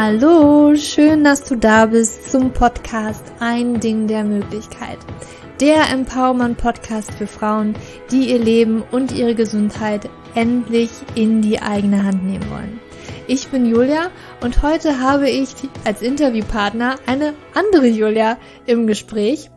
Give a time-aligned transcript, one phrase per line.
[0.00, 4.96] Hallo, schön, dass du da bist zum Podcast Ein Ding der Möglichkeit.
[5.60, 7.74] Der Empowerment Podcast für Frauen,
[8.12, 12.78] die ihr Leben und ihre Gesundheit endlich in die eigene Hand nehmen wollen.
[13.26, 15.48] Ich bin Julia und heute habe ich
[15.84, 19.50] als Interviewpartner eine andere Julia im Gespräch.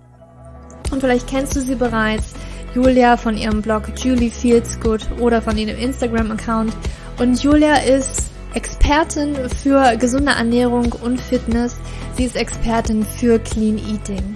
[0.92, 2.34] Und vielleicht kennst du sie bereits,
[2.74, 6.74] Julia von ihrem Blog Julie Feels Good oder von ihrem Instagram-Account.
[7.20, 11.78] Und Julia ist Expertin für gesunde Ernährung und Fitness.
[12.16, 14.36] Sie ist Expertin für Clean Eating.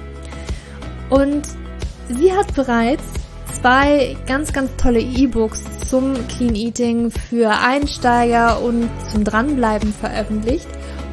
[1.10, 1.48] Und
[2.10, 3.04] sie hat bereits
[3.62, 10.68] zwei ganz, ganz tolle E-Books zum Clean Eating für Einsteiger und zum Dranbleiben veröffentlicht.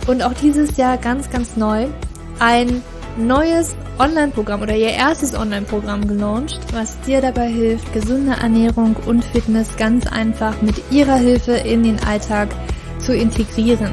[0.07, 1.87] Und auch dieses Jahr ganz, ganz neu
[2.39, 2.83] ein
[3.17, 9.77] neues Online-Programm oder ihr erstes Online-Programm gelauncht, was dir dabei hilft, gesunde Ernährung und Fitness
[9.77, 12.49] ganz einfach mit ihrer Hilfe in den Alltag
[13.03, 13.93] zu integrieren.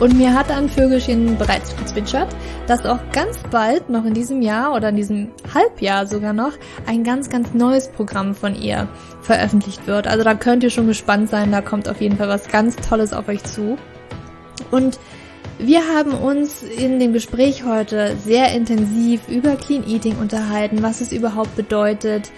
[0.00, 2.34] Und mir hat ein Vögelchen bereits gezwitschert,
[2.66, 6.52] dass auch ganz bald, noch in diesem Jahr oder in diesem Halbjahr sogar noch,
[6.86, 8.88] ein ganz, ganz neues Programm von ihr
[9.22, 10.08] veröffentlicht wird.
[10.08, 13.12] Also da könnt ihr schon gespannt sein, da kommt auf jeden Fall was ganz Tolles
[13.12, 13.78] auf euch zu.
[14.72, 14.98] Und
[15.58, 21.12] wir haben uns in dem Gespräch heute sehr intensiv über Clean Eating unterhalten, was es
[21.12, 22.32] überhaupt bedeutet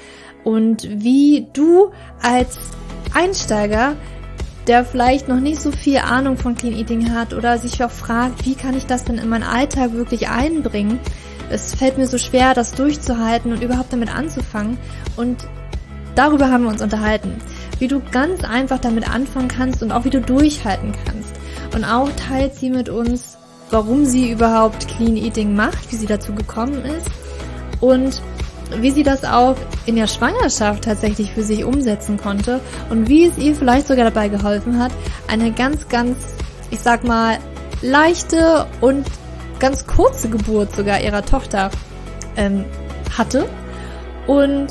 [0.45, 1.91] und wie du
[2.23, 2.59] als
[3.15, 3.97] Einsteiger
[4.67, 8.45] der vielleicht noch nicht so viel Ahnung von Clean Eating hat oder sich auch fragt,
[8.45, 10.98] wie kann ich das denn in meinen Alltag wirklich einbringen?
[11.48, 14.78] Es fällt mir so schwer, das durchzuhalten und überhaupt damit anzufangen.
[15.17, 15.47] Und
[16.17, 17.36] darüber haben wir uns unterhalten.
[17.78, 21.34] Wie du ganz einfach damit anfangen kannst und auch wie du durchhalten kannst.
[21.75, 23.39] Und auch teilt sie mit uns,
[23.70, 27.11] warum sie überhaupt Clean Eating macht, wie sie dazu gekommen ist
[27.80, 28.20] und
[28.75, 33.39] wie sie das auch in der Schwangerschaft tatsächlich für sich umsetzen konnte und wie es
[33.39, 34.92] ihr vielleicht sogar dabei geholfen hat,
[35.29, 36.17] eine ganz, ganz,
[36.70, 37.39] ich sag mal,
[37.83, 39.07] leichte und
[39.58, 41.70] ganz kurze Geburt sogar ihrer Tochter
[42.36, 42.64] ähm,
[43.17, 43.48] hatte.
[44.27, 44.68] Und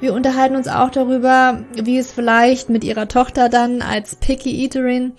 [0.00, 5.12] wir unterhalten uns auch darüber, wie es vielleicht mit ihrer Tochter dann als Picky Eaterin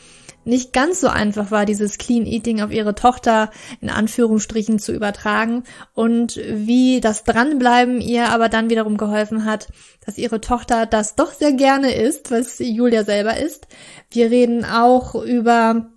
[0.47, 5.63] nicht ganz so einfach war, dieses Clean Eating auf ihre Tochter in Anführungsstrichen zu übertragen
[5.93, 9.67] und wie das Dranbleiben ihr aber dann wiederum geholfen hat,
[10.05, 13.67] dass ihre Tochter das doch sehr gerne isst, was Julia selber isst.
[14.09, 15.91] Wir reden auch über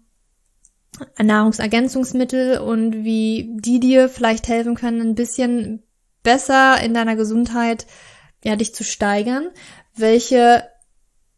[1.18, 5.82] Nahrungsergänzungsmittel und wie die dir vielleicht helfen können, ein bisschen
[6.22, 7.86] besser in deiner Gesundheit
[8.42, 9.48] ja, dich zu steigern,
[9.94, 10.64] welche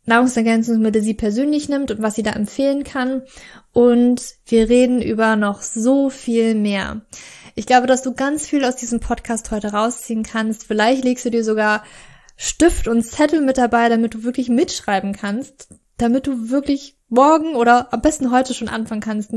[0.04, 3.22] Nahrungsergänzungsmittel sie persönlich nimmt und was sie da empfehlen kann.
[3.72, 7.02] Und wir reden über noch so viel mehr.
[7.54, 10.64] Ich glaube, dass du ganz viel aus diesem Podcast heute rausziehen kannst.
[10.64, 11.84] Vielleicht legst du dir sogar
[12.36, 15.68] Stift und Zettel mit dabei, damit du wirklich mitschreiben kannst,
[15.98, 19.32] damit du wirklich morgen oder am besten heute schon anfangen kannst,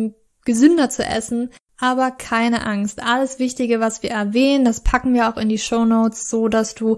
[0.45, 1.51] gesünder zu essen.
[1.77, 3.03] Aber keine Angst.
[3.03, 6.73] Alles Wichtige, was wir erwähnen, das packen wir auch in die Show Notes, so dass
[6.73, 6.97] du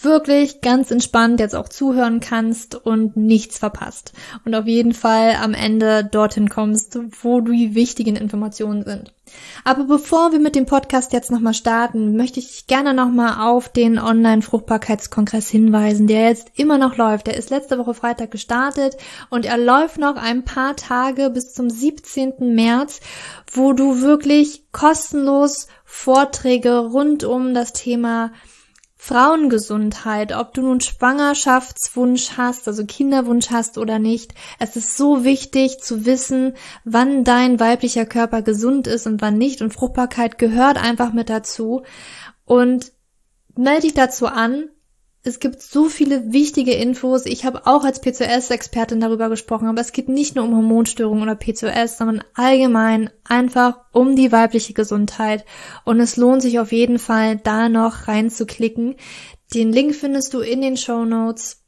[0.00, 4.12] wirklich ganz entspannt jetzt auch zuhören kannst und nichts verpasst.
[4.44, 9.12] Und auf jeden Fall am Ende dorthin kommst, wo die wichtigen Informationen sind.
[9.64, 13.98] Aber bevor wir mit dem Podcast jetzt nochmal starten, möchte ich gerne nochmal auf den
[13.98, 17.26] Online-Fruchtbarkeitskongress hinweisen, der jetzt immer noch läuft.
[17.26, 18.96] Der ist letzte Woche Freitag gestartet
[19.30, 22.54] und er läuft noch ein paar Tage bis zum 17.
[22.54, 23.00] März,
[23.50, 28.30] wo du wirklich kostenlos Vorträge rund um das Thema
[29.06, 34.34] Frauengesundheit, ob du nun Schwangerschaftswunsch hast, also Kinderwunsch hast oder nicht.
[34.58, 39.62] Es ist so wichtig zu wissen, wann dein weiblicher Körper gesund ist und wann nicht.
[39.62, 41.82] Und Fruchtbarkeit gehört einfach mit dazu.
[42.44, 42.90] Und
[43.54, 44.70] melde dich dazu an.
[45.26, 47.26] Es gibt so viele wichtige Infos.
[47.26, 51.34] Ich habe auch als PCOS-Expertin darüber gesprochen, aber es geht nicht nur um Hormonstörungen oder
[51.34, 55.44] PCOS, sondern allgemein einfach um die weibliche Gesundheit.
[55.84, 58.94] Und es lohnt sich auf jeden Fall, da noch reinzuklicken.
[59.52, 61.64] Den Link findest du in den Show Notes.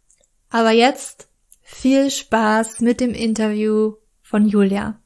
[0.50, 1.28] Aber jetzt
[1.60, 5.02] viel Spaß mit dem Interview von Julia.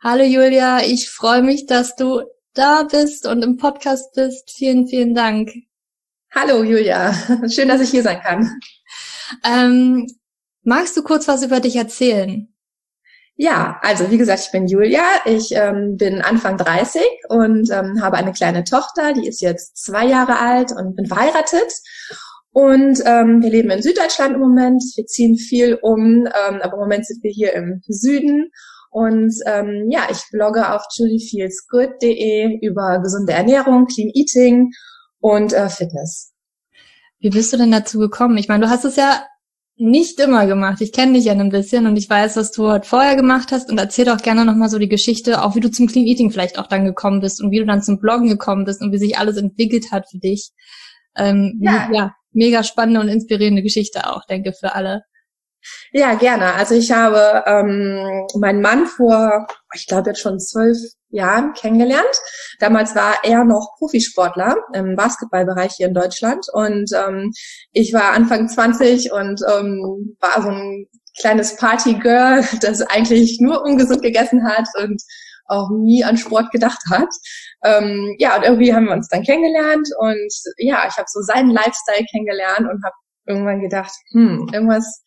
[0.00, 2.22] Hallo Julia, ich freue mich, dass du
[2.52, 4.50] da bist und im Podcast bist.
[4.50, 5.52] Vielen, vielen Dank.
[6.32, 7.12] Hallo Julia,
[7.50, 8.60] schön, dass ich hier sein kann.
[9.44, 10.06] Ähm,
[10.62, 12.54] magst du kurz was über dich erzählen?
[13.34, 18.16] Ja, also wie gesagt, ich bin Julia, ich ähm, bin Anfang 30 und ähm, habe
[18.16, 21.72] eine kleine Tochter, die ist jetzt zwei Jahre alt und bin verheiratet.
[22.52, 24.84] Und ähm, wir leben in Süddeutschland im Moment.
[24.94, 28.52] Wir ziehen viel um, ähm, aber im Moment sind wir hier im Süden.
[28.90, 34.70] Und ähm, ja, ich blogge auf juliefeelsgood.de über gesunde Ernährung, Clean Eating
[35.20, 36.32] und äh, Fitness.
[37.18, 38.38] Wie bist du denn dazu gekommen?
[38.38, 39.24] Ich meine, du hast es ja
[39.76, 40.82] nicht immer gemacht.
[40.82, 43.70] Ich kenne dich ja ein bisschen und ich weiß, was du heute vorher gemacht hast
[43.70, 46.58] und erzähl doch gerne nochmal so die Geschichte, auch wie du zum Clean Eating vielleicht
[46.58, 49.16] auch dann gekommen bist und wie du dann zum Bloggen gekommen bist und wie sich
[49.16, 50.50] alles entwickelt hat für dich.
[51.16, 51.88] Ähm, ja.
[51.92, 55.02] ja, mega spannende und inspirierende Geschichte auch, denke für alle.
[55.92, 56.54] Ja, gerne.
[56.54, 60.78] Also ich habe ähm, meinen Mann vor, ich glaube jetzt schon zwölf
[61.10, 62.20] Jahren kennengelernt.
[62.60, 67.32] Damals war er noch Profisportler im Basketballbereich hier in Deutschland und ähm,
[67.72, 70.86] ich war Anfang 20 und ähm, war so ein
[71.18, 75.02] kleines Partygirl, das eigentlich nur ungesund gegessen hat und
[75.46, 77.08] auch nie an Sport gedacht hat.
[77.64, 81.50] Ähm, ja, und irgendwie haben wir uns dann kennengelernt und ja, ich habe so seinen
[81.50, 82.94] Lifestyle kennengelernt und habe
[83.26, 85.02] irgendwann gedacht, hm, irgendwas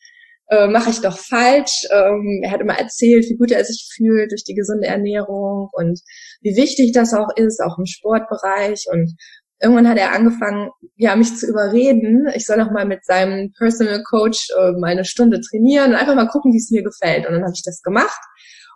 [0.50, 1.88] äh, mache ich doch falsch.
[1.92, 6.00] Ähm, er hat immer erzählt, wie gut er sich fühlt durch die gesunde Ernährung und
[6.42, 8.86] wie wichtig das auch ist, auch im Sportbereich.
[8.92, 9.16] Und
[9.62, 12.28] irgendwann hat er angefangen, ja, mich zu überreden.
[12.36, 16.16] Ich soll noch mal mit seinem Personal Coach äh, mal eine Stunde trainieren und einfach
[16.16, 17.26] mal gucken, wie es mir gefällt.
[17.26, 18.20] Und dann habe ich das gemacht.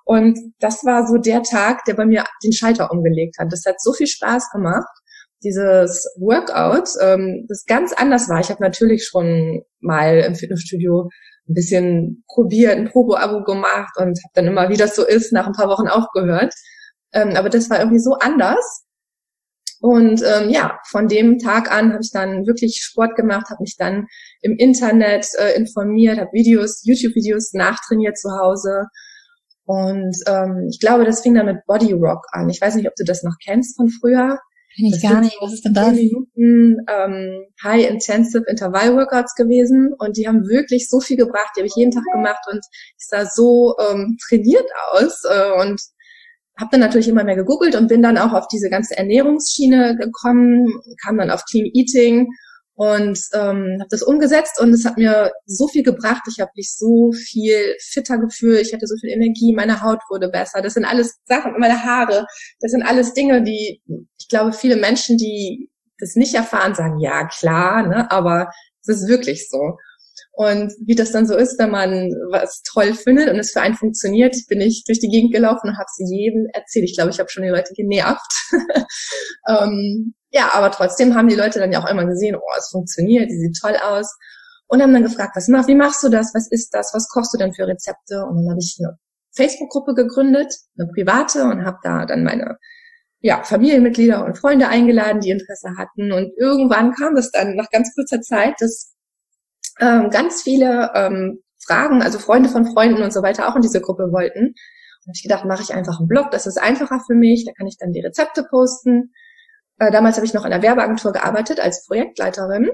[0.06, 3.52] Und das war so der Tag, der bei mir den Schalter umgelegt hat.
[3.52, 4.88] Das hat so viel Spaß gemacht
[5.44, 8.40] dieses Workout, ähm, das ganz anders war.
[8.40, 11.10] Ich habe natürlich schon mal im Fitnessstudio
[11.50, 15.48] ein bisschen probiert, ein Probo-Abo gemacht und habe dann immer, wie das so ist, nach
[15.48, 16.54] ein paar Wochen aufgehört.
[17.14, 18.84] Ähm, aber das war irgendwie so anders.
[19.80, 23.76] Und ähm, ja, von dem Tag an habe ich dann wirklich Sport gemacht, habe mich
[23.78, 24.08] dann
[24.42, 28.86] im Internet äh, informiert, habe Videos, YouTube-Videos nachtrainiert zu Hause.
[29.66, 32.50] Und ähm, ich glaube, das fing dann mit Body Rock an.
[32.50, 34.40] Ich weiß nicht, ob du das noch kennst von früher.
[34.78, 35.36] Kenn ich gar nicht.
[35.42, 35.94] Was ist denn das?
[35.94, 41.52] Minuten ähm, High Intensive Intervall Workouts gewesen und die haben wirklich so viel gebracht.
[41.56, 42.60] Die habe ich jeden Tag gemacht und
[42.98, 45.82] ich sah so ähm, trainiert aus äh, und
[46.60, 50.68] habe dann natürlich immer mehr gegoogelt und bin dann auch auf diese ganze Ernährungsschiene gekommen,
[51.04, 52.28] kam dann auf Clean Eating
[52.78, 56.22] und ähm, habe das umgesetzt und es hat mir so viel gebracht.
[56.32, 60.30] Ich habe mich so viel fitter gefühlt, ich hatte so viel Energie, meine Haut wurde
[60.30, 60.62] besser.
[60.62, 62.28] Das sind alles Sachen, meine Haare,
[62.60, 63.82] das sind alles Dinge, die
[64.20, 68.52] ich glaube, viele Menschen, die das nicht erfahren, sagen, ja klar, ne, aber
[68.82, 69.78] es ist wirklich so.
[70.38, 73.74] Und wie das dann so ist, wenn man was toll findet und es für einen
[73.74, 76.86] funktioniert, bin ich durch die Gegend gelaufen und habe es jedem erzählt.
[76.86, 78.52] Ich glaube, ich habe schon die Leute genervt.
[79.50, 83.32] ähm, ja, aber trotzdem haben die Leute dann ja auch immer gesehen, oh, es funktioniert,
[83.32, 84.16] die sieht toll aus.
[84.68, 86.36] Und haben dann gefragt, was mach, wie machst du das?
[86.36, 86.92] Was ist das?
[86.94, 88.24] Was kochst du denn für Rezepte?
[88.24, 88.96] Und dann habe ich eine
[89.36, 92.60] Facebook-Gruppe gegründet, eine private, und habe da dann meine
[93.22, 96.12] ja, Familienmitglieder und Freunde eingeladen, die Interesse hatten.
[96.12, 98.94] Und irgendwann kam es dann nach ganz kurzer Zeit, dass
[99.80, 103.82] ähm, ganz viele ähm, Fragen, also Freunde von Freunden und so weiter auch in diese
[103.82, 104.54] Gruppe wollten.
[105.06, 107.68] Und ich gedacht, mache ich einfach einen Blog, das ist einfacher für mich, da kann
[107.68, 109.14] ich dann die Rezepte posten.
[109.80, 112.70] Äh, damals habe ich noch in einer Werbeagentur gearbeitet als Projektleiterin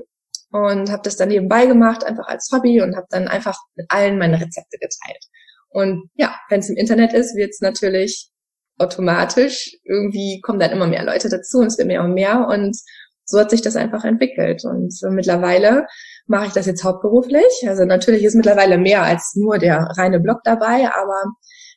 [0.52, 4.18] und habe das dann nebenbei gemacht, einfach als Hobby und habe dann einfach mit allen
[4.18, 5.26] meine Rezepte geteilt.
[5.70, 8.30] Und ja, wenn es im Internet ist, wird es natürlich
[8.78, 12.78] automatisch, irgendwie kommen dann immer mehr Leute dazu und es wird mehr und mehr und
[13.26, 14.64] so hat sich das einfach entwickelt.
[14.66, 15.86] Und so mittlerweile
[16.28, 17.68] mache ich das jetzt hauptberuflich.
[17.68, 21.24] Also natürlich ist mittlerweile mehr als nur der reine Blog dabei, aber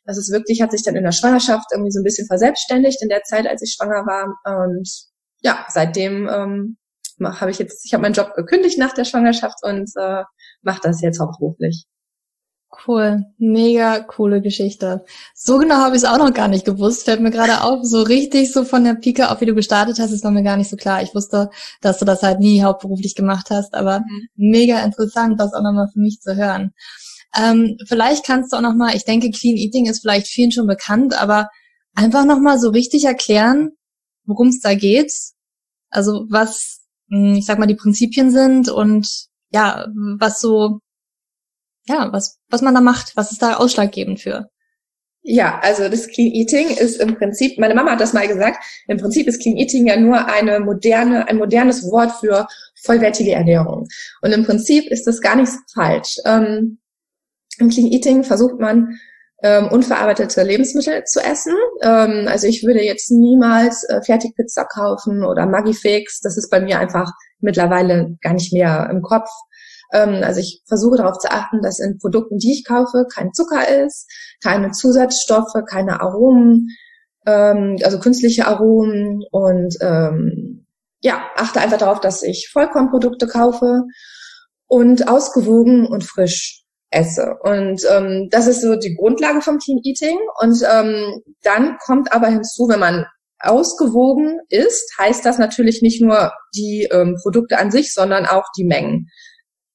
[0.05, 3.09] das ist wirklich, hat sich dann in der Schwangerschaft irgendwie so ein bisschen verselbstständigt in
[3.09, 4.63] der Zeit, als ich schwanger war.
[4.63, 4.89] Und
[5.41, 6.77] ja, seitdem ähm,
[7.21, 10.23] habe ich jetzt, ich habe meinen Job gekündigt nach der Schwangerschaft und äh,
[10.61, 11.85] mache das jetzt hauptberuflich.
[12.85, 15.03] Cool, mega coole Geschichte.
[15.33, 17.05] So genau habe ich es auch noch gar nicht gewusst.
[17.05, 20.11] Fällt mir gerade auf, so richtig so von der Pike auf, wie du gestartet hast,
[20.11, 21.01] ist noch mir gar nicht so klar.
[21.01, 21.49] Ich wusste,
[21.81, 24.27] dass du das halt nie hauptberuflich gemacht hast, aber mhm.
[24.35, 26.73] mega interessant, das auch nochmal für mich zu hören.
[27.35, 31.19] Ähm, vielleicht kannst du auch nochmal, ich denke, Clean Eating ist vielleicht vielen schon bekannt,
[31.19, 31.49] aber
[31.95, 33.71] einfach nochmal so richtig erklären,
[34.25, 35.11] worum es da geht.
[35.89, 39.07] Also was, hm, ich sag mal, die Prinzipien sind und
[39.51, 39.87] ja,
[40.19, 40.79] was so
[41.87, 44.49] ja, was, was man da macht, was ist da ausschlaggebend für?
[45.29, 48.97] Ja, also das Clean Eating ist im Prinzip, meine Mama hat das mal gesagt, im
[48.97, 52.47] Prinzip ist Clean Eating ja nur eine moderne, ein modernes Wort für
[52.81, 53.87] vollwertige Ernährung.
[54.21, 56.17] Und im Prinzip ist das gar nicht so falsch.
[56.25, 56.79] Ähm,
[57.59, 58.99] Im Clean Eating versucht man,
[59.43, 61.53] ähm, unverarbeitete Lebensmittel zu essen.
[61.81, 66.21] Ähm, also ich würde jetzt niemals äh, Fertigpizza kaufen oder Magifix.
[66.21, 69.29] Das ist bei mir einfach mittlerweile gar nicht mehr im Kopf.
[69.93, 73.67] Ähm, also ich versuche darauf zu achten, dass in Produkten, die ich kaufe, kein Zucker
[73.85, 74.09] ist,
[74.43, 76.67] keine Zusatzstoffe, keine Aromen,
[77.25, 80.65] ähm, also künstliche Aromen und ähm,
[81.01, 83.83] ja, achte einfach darauf, dass ich Vollkornprodukte kaufe
[84.67, 87.35] und ausgewogen und frisch esse.
[87.41, 90.17] Und ähm, das ist so die Grundlage vom Clean Eating.
[90.41, 93.05] Und ähm, dann kommt aber hinzu, wenn man
[93.39, 98.65] ausgewogen ist, heißt das natürlich nicht nur die ähm, Produkte an sich, sondern auch die
[98.65, 99.09] Mengen.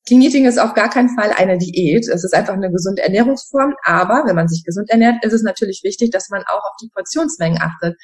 [0.06, 2.08] Clean Eating ist auf gar keinen Fall eine Diät.
[2.08, 3.74] Es ist einfach eine gesunde Ernährungsform.
[3.84, 6.90] Aber wenn man sich gesund ernährt, ist es natürlich wichtig, dass man auch auf die
[6.92, 7.96] Portionsmengen achtet.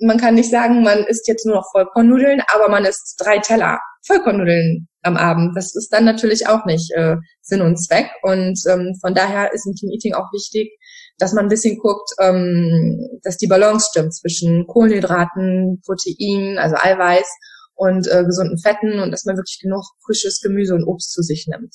[0.00, 3.78] Man kann nicht sagen, man isst jetzt nur noch Vollkornnudeln, aber man isst drei Teller
[4.06, 5.54] Vollkornnudeln am Abend.
[5.54, 8.10] Das ist dann natürlich auch nicht äh, Sinn und Zweck.
[8.22, 10.70] Und ähm, von daher ist im Clean Eating auch wichtig,
[11.18, 17.28] dass man ein bisschen guckt, ähm, dass die Balance stimmt zwischen Kohlenhydraten, Protein, also Eiweiß
[17.74, 21.46] und äh, gesunden Fetten und dass man wirklich genug frisches Gemüse und Obst zu sich
[21.46, 21.74] nimmt.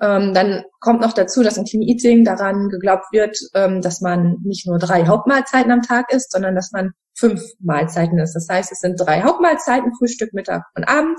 [0.00, 4.36] Ähm, dann kommt noch dazu, dass im Clean Eating daran geglaubt wird, ähm, dass man
[4.44, 8.36] nicht nur drei Hauptmahlzeiten am Tag isst, sondern dass man fünf Mahlzeiten isst.
[8.36, 11.18] Das heißt, es sind drei Hauptmahlzeiten, Frühstück, Mittag und Abend.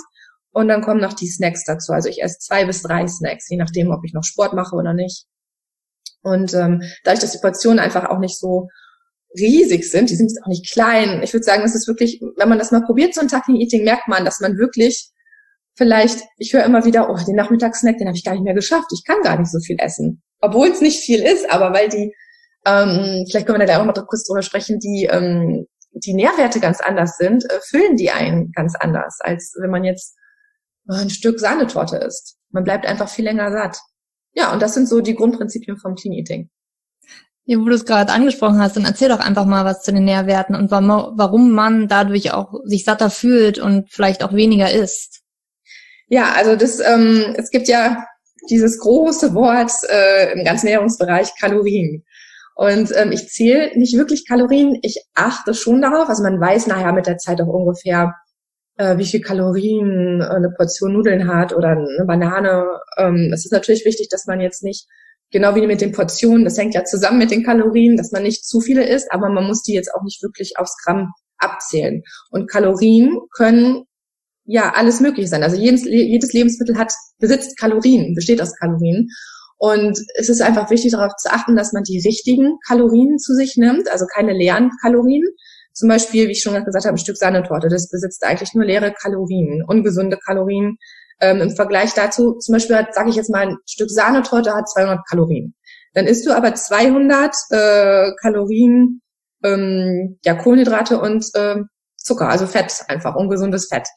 [0.51, 1.91] Und dann kommen noch die Snacks dazu.
[1.91, 4.93] Also ich esse zwei bis drei Snacks, je nachdem, ob ich noch Sport mache oder
[4.93, 5.25] nicht.
[6.21, 8.67] Und ähm, dadurch, dass die Portionen einfach auch nicht so
[9.35, 11.21] riesig sind, die sind auch nicht klein.
[11.23, 13.83] Ich würde sagen, es ist wirklich, wenn man das mal probiert, so ein Tag Eating,
[13.83, 15.11] merkt man, dass man wirklich
[15.75, 18.87] vielleicht, ich höre immer wieder, oh, den Nachmittagssnack, den habe ich gar nicht mehr geschafft.
[18.93, 20.23] Ich kann gar nicht so viel essen.
[20.39, 22.13] Obwohl es nicht viel ist, aber weil die,
[22.65, 26.81] ähm, vielleicht können wir da auch mal kurz drüber sprechen, die, ähm, die Nährwerte ganz
[26.81, 30.15] anders sind, äh, füllen die einen ganz anders, als wenn man jetzt
[30.89, 32.37] ein Stück Sahnetorte isst.
[32.51, 33.77] Man bleibt einfach viel länger satt.
[34.33, 36.49] Ja, und das sind so die Grundprinzipien vom Clean Eating.
[37.49, 40.03] Ja, wo du es gerade angesprochen hast, dann erzähl doch einfach mal was zu den
[40.03, 45.21] Nährwerten und warum man dadurch auch sich satter fühlt und vielleicht auch weniger isst.
[46.09, 48.03] Ja, also das, ähm, es gibt ja
[48.49, 52.03] dieses große Wort äh, im ganzen Ernährungsbereich Kalorien.
[52.55, 56.09] Und ähm, ich zähle nicht wirklich Kalorien, ich achte schon darauf.
[56.09, 58.13] Also man weiß nachher mit der Zeit auch ungefähr,
[58.75, 62.65] äh, wie viel Kalorien eine Portion Nudeln hat oder eine Banane.
[62.97, 64.85] Ähm, es ist natürlich wichtig, dass man jetzt nicht,
[65.31, 68.45] genau wie mit den Portionen, das hängt ja zusammen mit den Kalorien, dass man nicht
[68.45, 72.03] zu viele isst, aber man muss die jetzt auch nicht wirklich aufs Gramm abzählen.
[72.31, 73.83] Und Kalorien können
[74.45, 75.43] ja alles möglich sein.
[75.43, 79.09] Also jedes, jedes Lebensmittel hat, besitzt Kalorien, besteht aus Kalorien.
[79.57, 83.57] Und es ist einfach wichtig darauf zu achten, dass man die richtigen Kalorien zu sich
[83.57, 85.23] nimmt, also keine leeren Kalorien,
[85.77, 88.91] zum Beispiel, wie ich schon gesagt habe, ein Stück Sahnetorte, das besitzt eigentlich nur leere
[88.91, 90.77] Kalorien, ungesunde Kalorien.
[91.19, 94.99] Ähm, Im Vergleich dazu, zum Beispiel, sage ich jetzt mal, ein Stück Sahnetorte hat 200
[95.09, 95.55] Kalorien.
[95.93, 99.01] Dann isst du aber 200 äh, Kalorien,
[99.43, 101.55] ähm, ja, Kohlenhydrate und äh,
[101.97, 103.87] Zucker, also Fett einfach, ungesundes Fett.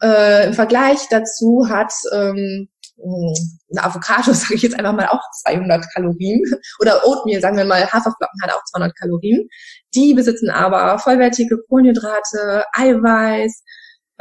[0.00, 2.68] Äh, Im Vergleich dazu hat ähm,
[3.02, 6.42] eine Avocado, sage ich jetzt einfach mal, auch 200 Kalorien.
[6.80, 9.48] Oder Oatmeal, sagen wir mal, Haferflocken hat auch 200 Kalorien.
[9.94, 13.62] Die besitzen aber vollwertige Kohlenhydrate, Eiweiß,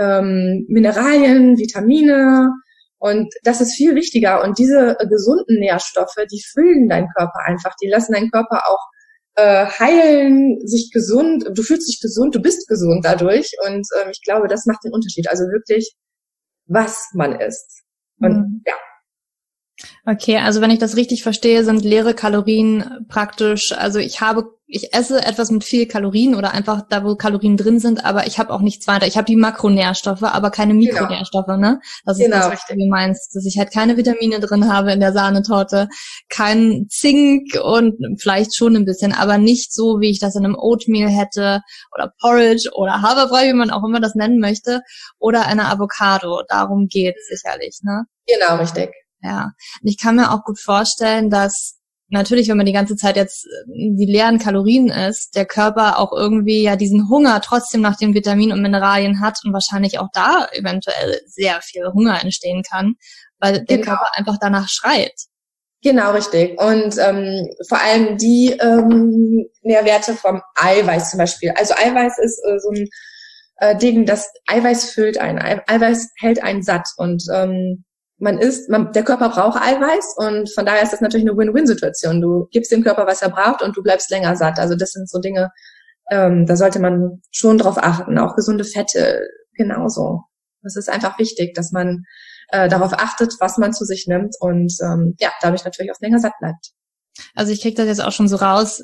[0.01, 2.49] ähm, Mineralien, Vitamine.
[2.97, 4.43] Und das ist viel wichtiger.
[4.43, 7.75] Und diese gesunden Nährstoffe, die füllen deinen Körper einfach.
[7.81, 8.91] Die lassen deinen Körper auch
[9.35, 11.45] äh, heilen, sich gesund.
[11.53, 13.51] Du fühlst dich gesund, du bist gesund dadurch.
[13.65, 15.29] Und ähm, ich glaube, das macht den Unterschied.
[15.29, 15.93] Also wirklich,
[16.67, 17.83] was man isst.
[18.19, 18.63] Und mhm.
[18.65, 18.73] ja.
[20.05, 24.93] Okay, also wenn ich das richtig verstehe, sind leere Kalorien praktisch, also ich habe, ich
[24.93, 28.53] esse etwas mit viel Kalorien oder einfach da, wo Kalorien drin sind, aber ich habe
[28.53, 29.05] auch nichts weiter.
[29.05, 30.93] Ich habe die Makronährstoffe, aber keine genau.
[30.93, 31.57] Mikronährstoffe, genau.
[31.57, 31.81] ne?
[32.05, 35.01] Das ist genau, das, was du meinst, dass ich halt keine Vitamine drin habe in
[35.01, 35.89] der Sahnetorte,
[36.29, 40.55] kein Zink und vielleicht schon ein bisschen, aber nicht so, wie ich das in einem
[40.55, 41.61] Oatmeal hätte
[41.93, 44.81] oder Porridge oder Haferbrei, wie man auch immer das nennen möchte,
[45.19, 46.43] oder eine Avocado.
[46.47, 48.05] Darum geht's sicherlich, ne?
[48.25, 48.91] Genau, richtig.
[49.21, 49.51] Ja,
[49.81, 51.80] und ich kann mir auch gut vorstellen, dass
[52.11, 56.11] natürlich, wenn man die ganze Zeit jetzt äh, die leeren Kalorien isst, der Körper auch
[56.11, 60.47] irgendwie ja diesen Hunger trotzdem nach den Vitaminen und Mineralien hat und wahrscheinlich auch da
[60.53, 62.95] eventuell sehr viel Hunger entstehen kann,
[63.39, 63.89] weil der genau.
[63.89, 65.13] Körper einfach danach schreit.
[65.83, 66.61] Genau, richtig.
[66.61, 71.51] Und ähm, vor allem die ähm, Nährwerte vom Eiweiß zum Beispiel.
[71.55, 72.87] Also Eiweiß ist äh, so ein
[73.57, 75.39] äh, Ding, das Eiweiß füllt einen.
[75.39, 77.83] Eiweiß hält einen satt und ähm,
[78.21, 82.21] man isst, man, der Körper braucht Eiweiß und von daher ist das natürlich eine Win-Win-Situation.
[82.21, 84.59] Du gibst dem Körper, was er braucht und du bleibst länger satt.
[84.59, 85.51] Also das sind so Dinge,
[86.11, 88.19] ähm, da sollte man schon drauf achten.
[88.19, 90.21] Auch gesunde Fette genauso.
[90.61, 92.03] Das ist einfach wichtig, dass man
[92.49, 96.19] äh, darauf achtet, was man zu sich nimmt und ähm, ja, dadurch natürlich auch länger
[96.19, 96.71] satt bleibt.
[97.35, 98.81] Also ich krieg das jetzt auch schon so raus,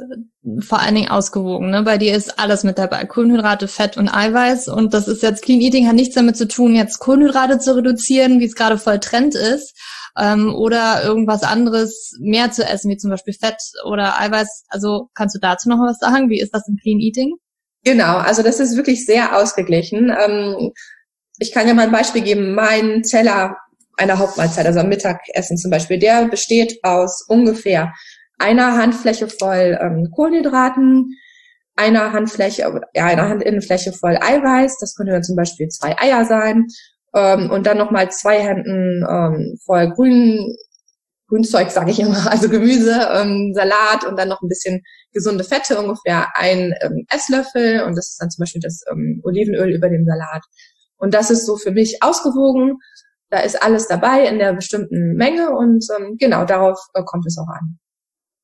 [0.60, 1.70] vor allen Dingen ausgewogen.
[1.70, 1.84] Ne?
[1.84, 3.06] Bei dir ist alles mit dabei.
[3.06, 4.68] Kohlenhydrate, Fett und Eiweiß.
[4.68, 8.40] Und das ist jetzt Clean Eating, hat nichts damit zu tun, jetzt Kohlenhydrate zu reduzieren,
[8.40, 9.78] wie es gerade voll Trend ist.
[10.18, 14.66] Ähm, oder irgendwas anderes mehr zu essen, wie zum Beispiel Fett oder Eiweiß.
[14.70, 16.30] Also kannst du dazu noch was sagen?
[16.30, 17.36] Wie ist das im Clean Eating?
[17.84, 20.10] Genau, also das ist wirklich sehr ausgeglichen.
[20.10, 20.72] Ähm,
[21.40, 22.56] ich kann ja mal ein Beispiel geben.
[22.56, 23.56] Mein Teller
[23.98, 27.94] einer Hauptmahlzeit, also am Mittagessen zum Beispiel, der besteht aus ungefähr
[28.38, 31.18] einer Handfläche voll ähm, Kohlenhydraten,
[31.76, 36.68] einer Handfläche, ja, einer Handinnenfläche voll Eiweiß, das könnte dann zum Beispiel zwei Eier sein,
[37.16, 40.56] ähm, und dann nochmal zwei Händen ähm, voll grün,
[41.30, 45.80] Grünzeug, sage ich immer, also Gemüse, ähm, Salat und dann noch ein bisschen gesunde Fette,
[45.80, 50.06] ungefähr ein ähm, Esslöffel und das ist dann zum Beispiel das ähm, Olivenöl über dem
[50.06, 50.44] Salat.
[50.98, 52.78] Und das ist so für mich ausgewogen.
[53.30, 57.38] Da ist alles dabei in der bestimmten Menge und ähm, genau darauf äh, kommt es
[57.38, 57.78] auch an.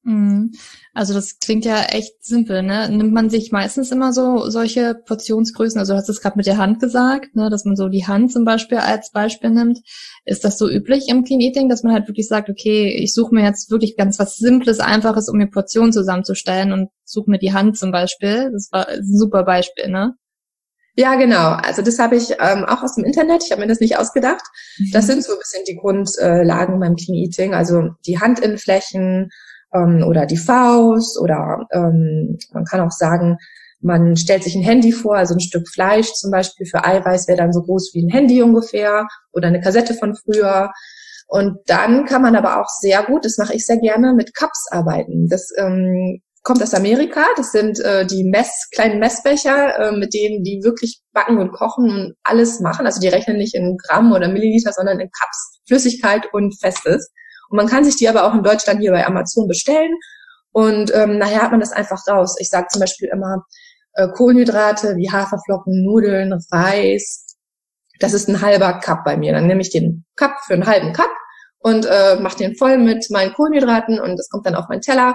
[0.05, 0.51] Mhm.
[0.93, 2.89] Also das klingt ja echt simpel, ne?
[2.89, 6.57] Nimmt man sich meistens immer so solche Portionsgrößen, also du hast es gerade mit der
[6.57, 9.79] Hand gesagt, ne, dass man so die Hand zum Beispiel als Beispiel nimmt.
[10.25, 13.33] Ist das so üblich im Clean Eating, dass man halt wirklich sagt, okay, ich suche
[13.33, 17.53] mir jetzt wirklich ganz was Simples, Einfaches, um mir Portionen zusammenzustellen und suche mir die
[17.53, 18.51] Hand zum Beispiel.
[18.51, 20.15] Das war ein super Beispiel, ne?
[20.95, 21.53] Ja, genau.
[21.53, 23.43] Also das habe ich ähm, auch aus dem Internet.
[23.43, 24.43] Ich habe mir das nicht ausgedacht.
[24.77, 24.91] Mhm.
[24.91, 27.55] Das sind so ein bisschen die Grundlagen beim Clean Eating.
[27.55, 29.29] Also die Handinnenflächen,
[29.74, 33.38] ähm, oder die Faust oder ähm, man kann auch sagen,
[33.82, 37.38] man stellt sich ein Handy vor, also ein Stück Fleisch zum Beispiel für Eiweiß wäre
[37.38, 40.72] dann so groß wie ein Handy ungefähr oder eine Kassette von früher.
[41.27, 44.68] Und dann kann man aber auch sehr gut, das mache ich sehr gerne, mit Cups
[44.72, 45.27] arbeiten.
[45.27, 47.25] Das ähm, kommt aus Amerika.
[47.38, 51.89] Das sind äh, die Mess, kleinen Messbecher, äh, mit denen die wirklich backen und kochen
[51.89, 52.86] und alles machen.
[52.86, 57.12] Also die rechnen nicht in Gramm oder Milliliter, sondern in Cups, Flüssigkeit und Festes.
[57.53, 59.91] Und man kann sich die aber auch in Deutschland hier bei Amazon bestellen.
[60.53, 62.36] Und ähm, nachher hat man das einfach raus.
[62.39, 63.45] Ich sage zum Beispiel immer
[63.93, 67.38] äh, Kohlenhydrate wie Haferflocken, Nudeln, Reis.
[68.00, 69.33] Das ist ein halber Cup bei mir.
[69.33, 71.12] Dann nehme ich den Cup für einen halben Cup
[71.60, 75.13] und äh, mache den voll mit meinen Kohlenhydraten und das kommt dann auf meinen Teller.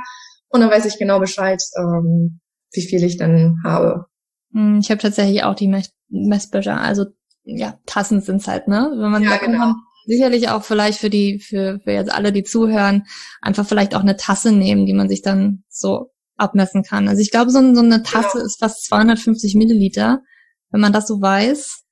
[0.49, 2.39] Und dann weiß ich genau Bescheid, ähm,
[2.71, 4.07] wie viel ich dann habe.
[4.53, 5.75] Hm, ich habe tatsächlich auch die
[6.09, 7.07] Messbecher, also
[7.43, 8.93] ja, Tassen sind's halt, ne?
[8.95, 9.75] Wenn man, ja, genau.
[10.09, 13.07] Sicherlich auch vielleicht für die, für, für jetzt alle, die zuhören,
[13.43, 17.09] einfach vielleicht auch eine Tasse nehmen, die man sich dann so abmessen kann.
[17.09, 18.47] Also ich glaube, so, so eine Tasse genau.
[18.47, 20.23] ist fast 250 Milliliter.
[20.71, 21.85] Wenn man das so weiß,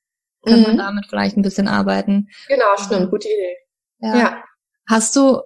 [0.45, 0.65] kann mhm.
[0.65, 2.27] man damit vielleicht ein bisschen arbeiten.
[2.47, 3.55] Genau, stimmt, gute Idee.
[3.99, 4.17] Ja.
[4.17, 4.43] ja.
[4.89, 5.41] Hast du,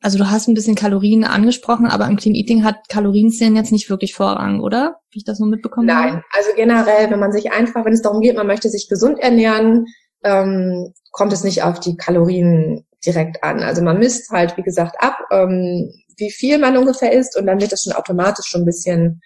[0.00, 3.88] also du hast ein bisschen Kalorien angesprochen, aber im Clean Eating hat Kalorienzählen jetzt nicht
[3.88, 4.96] wirklich Vorrang, oder?
[5.10, 6.24] Wie ich das nur mitbekommen Nein, habe?
[6.32, 9.86] also generell, wenn man sich einfach, wenn es darum geht, man möchte sich gesund ernähren,
[10.24, 13.60] ähm, kommt es nicht auf die Kalorien direkt an.
[13.60, 17.60] Also man misst halt, wie gesagt, ab, ähm, wie viel man ungefähr isst und dann
[17.60, 19.20] wird das schon automatisch schon ein bisschen,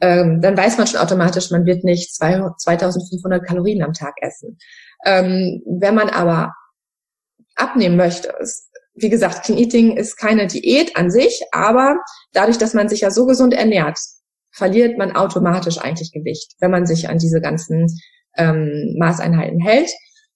[0.00, 4.58] ähm, dann weiß man schon automatisch, man wird nicht zwei, 2500 Kalorien am Tag essen.
[5.06, 6.52] Ähm, wenn man aber
[7.54, 11.96] abnehmen möchte, ist, wie gesagt, Clean Eating ist keine Diät an sich, aber
[12.32, 13.98] dadurch, dass man sich ja so gesund ernährt,
[14.50, 17.86] verliert man automatisch eigentlich Gewicht, wenn man sich an diese ganzen
[18.36, 19.90] ähm, Maßeinheiten hält.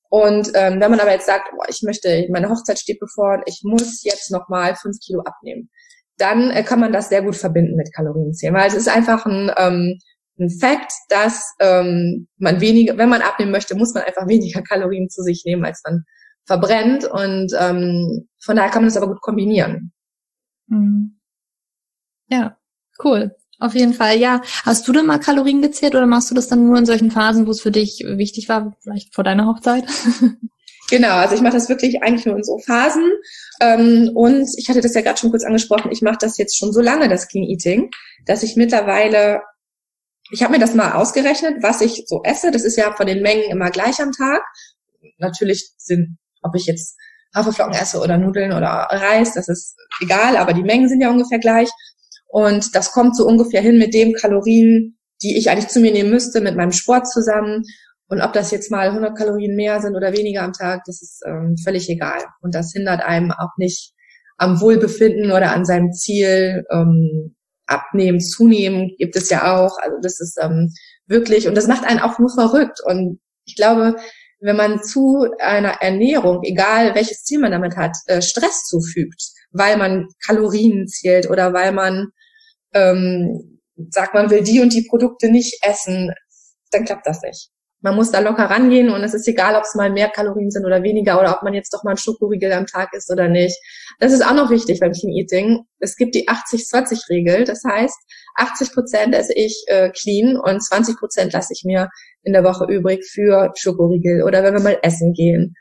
[0.08, 3.60] Und ähm, wenn man aber jetzt sagt, boah, ich möchte, meine Hochzeit steht bevor, ich
[3.64, 5.70] muss jetzt nochmal fünf Kilo abnehmen,
[6.18, 9.50] dann äh, kann man das sehr gut verbinden mit Kalorienzählen, weil es ist einfach ein,
[9.56, 9.98] ähm,
[10.38, 15.08] ein Fakt, dass ähm, man weniger, wenn man abnehmen möchte, muss man einfach weniger Kalorien
[15.08, 16.04] zu sich nehmen, als man
[16.44, 17.04] verbrennt.
[17.04, 19.92] Und ähm, von daher kann man das aber gut kombinieren.
[20.68, 21.18] Mhm.
[22.28, 22.56] Ja,
[23.02, 23.34] cool.
[23.58, 24.42] Auf jeden Fall, ja.
[24.64, 27.46] Hast du denn mal Kalorien gezählt oder machst du das dann nur in solchen Phasen,
[27.46, 29.84] wo es für dich wichtig war, vielleicht vor deiner Hochzeit?
[30.88, 33.10] Genau, also ich mache das wirklich eigentlich nur in so Phasen.
[33.60, 36.72] Ähm, und ich hatte das ja gerade schon kurz angesprochen, ich mache das jetzt schon
[36.72, 37.90] so lange, das Clean Eating,
[38.24, 39.40] dass ich mittlerweile,
[40.30, 42.50] ich habe mir das mal ausgerechnet, was ich so esse.
[42.50, 44.42] Das ist ja von den Mengen immer gleich am Tag.
[45.18, 46.96] Natürlich sind, ob ich jetzt
[47.34, 51.38] Haferflocken esse oder Nudeln oder Reis, das ist egal, aber die Mengen sind ja ungefähr
[51.38, 51.68] gleich.
[52.26, 56.10] Und das kommt so ungefähr hin mit dem Kalorien, die ich eigentlich zu mir nehmen
[56.10, 57.62] müsste, mit meinem Sport zusammen.
[58.08, 61.22] Und ob das jetzt mal 100 Kalorien mehr sind oder weniger am Tag, das ist
[61.26, 62.20] ähm, völlig egal.
[62.42, 63.92] Und das hindert einem auch nicht
[64.36, 66.64] am Wohlbefinden oder an seinem Ziel.
[66.70, 67.36] Ähm,
[67.66, 69.76] abnehmen, zunehmen gibt es ja auch.
[69.78, 70.72] Also das ist ähm,
[71.06, 72.78] wirklich, und das macht einen auch nur verrückt.
[72.84, 73.96] Und ich glaube,
[74.40, 79.76] wenn man zu einer Ernährung, egal welches Ziel man damit hat, äh, Stress zufügt, weil
[79.76, 82.08] man Kalorien zählt oder weil man
[82.74, 86.12] ähm, sagt, man will die und die Produkte nicht essen,
[86.70, 87.50] dann klappt das nicht.
[87.83, 90.64] Man muss da locker rangehen und es ist egal, ob es mal mehr Kalorien sind
[90.64, 93.57] oder weniger oder ob man jetzt doch mal ein Schokoriegel am Tag isst oder nicht.
[94.00, 95.61] Das ist auch noch wichtig beim Clean Eating.
[95.79, 97.44] Es gibt die 80-20-Regel.
[97.44, 97.96] Das heißt,
[98.37, 101.88] 80 Prozent esse ich äh, clean und 20 Prozent lasse ich mir
[102.22, 105.55] in der Woche übrig für Schokoriegel oder wenn wir mal essen gehen.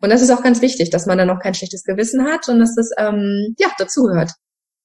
[0.00, 2.58] Und das ist auch ganz wichtig, dass man dann noch kein schlechtes Gewissen hat und
[2.58, 4.32] dass das ähm, ja dazugehört.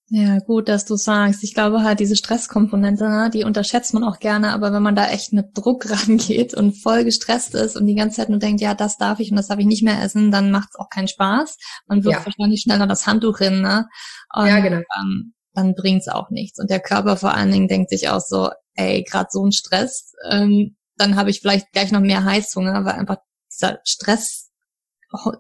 [0.10, 1.44] Ja, gut, dass du sagst.
[1.44, 5.10] Ich glaube halt, diese Stresskomponente, ne, die unterschätzt man auch gerne, aber wenn man da
[5.10, 8.76] echt mit Druck rangeht und voll gestresst ist und die ganze Zeit nur denkt, ja,
[8.76, 11.08] das darf ich und das darf ich nicht mehr essen, dann macht es auch keinen
[11.08, 11.58] Spaß.
[11.88, 12.26] Man wirft ja.
[12.26, 13.88] wahrscheinlich schneller das Handtuch hin, ne?
[14.36, 14.82] Und, ja, genau.
[15.00, 16.60] Ähm, dann bringt's auch nichts.
[16.60, 20.14] Und der Körper vor allen Dingen denkt sich auch so, ey, gerade so ein Stress,
[20.30, 23.18] ähm, dann habe ich vielleicht gleich noch mehr Heißhunger, weil einfach
[23.52, 24.52] dieser Stress,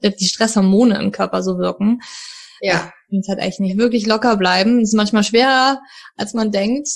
[0.01, 1.99] die Stresshormone im Körper so wirken.
[2.61, 2.91] Ja.
[3.09, 4.81] Und halt echt nicht wirklich locker bleiben.
[4.81, 5.81] ist manchmal schwerer,
[6.15, 6.87] als man denkt.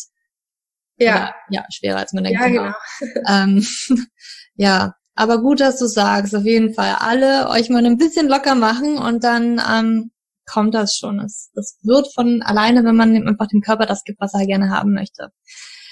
[0.97, 1.15] Ja.
[1.15, 2.39] Oder, ja, schwerer als man denkt.
[2.39, 2.73] Ja, genau.
[3.27, 3.65] Ähm,
[4.55, 8.55] ja, aber gut, dass du sagst, auf jeden Fall alle euch mal ein bisschen locker
[8.55, 10.11] machen und dann ähm,
[10.45, 11.19] kommt das schon.
[11.19, 14.69] Es, das wird von alleine, wenn man einfach dem Körper das gibt, was er gerne
[14.69, 15.29] haben möchte.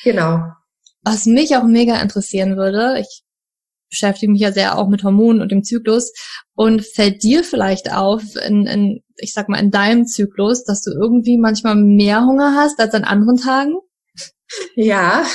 [0.04, 0.44] Genau.
[1.04, 3.24] Was mich auch mega interessieren würde, ich
[3.90, 6.14] beschäftige mich ja sehr auch mit Hormonen und dem Zyklus
[6.56, 10.92] und fällt dir vielleicht auf, in, in, ich sag mal, in deinem Zyklus, dass du
[10.92, 13.76] irgendwie manchmal mehr Hunger hast als an anderen Tagen?
[14.76, 15.26] Ja.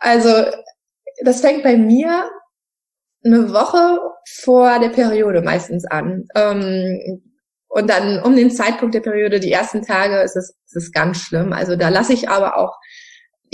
[0.00, 0.44] also,
[1.22, 2.30] das fängt bei mir
[3.24, 3.98] eine Woche
[4.42, 6.26] vor der Periode meistens an.
[6.34, 7.22] Ähm,
[7.68, 11.18] und dann um den Zeitpunkt der Periode, die ersten Tage, ist es, ist es ganz
[11.18, 11.52] schlimm.
[11.52, 12.76] Also da lasse ich aber auch,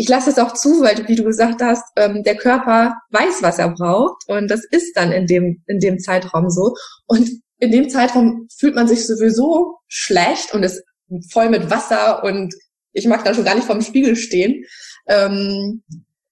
[0.00, 3.58] ich lasse es auch zu, weil, wie du gesagt hast, ähm, der Körper weiß, was
[3.58, 4.26] er braucht.
[4.28, 6.74] Und das ist dann in dem, in dem Zeitraum so.
[7.06, 10.82] Und in dem Zeitraum fühlt man sich sowieso schlecht und ist
[11.30, 12.54] voll mit Wasser und
[12.92, 14.64] ich mag dann schon gar nicht vorm Spiegel stehen.
[15.06, 15.82] Ähm,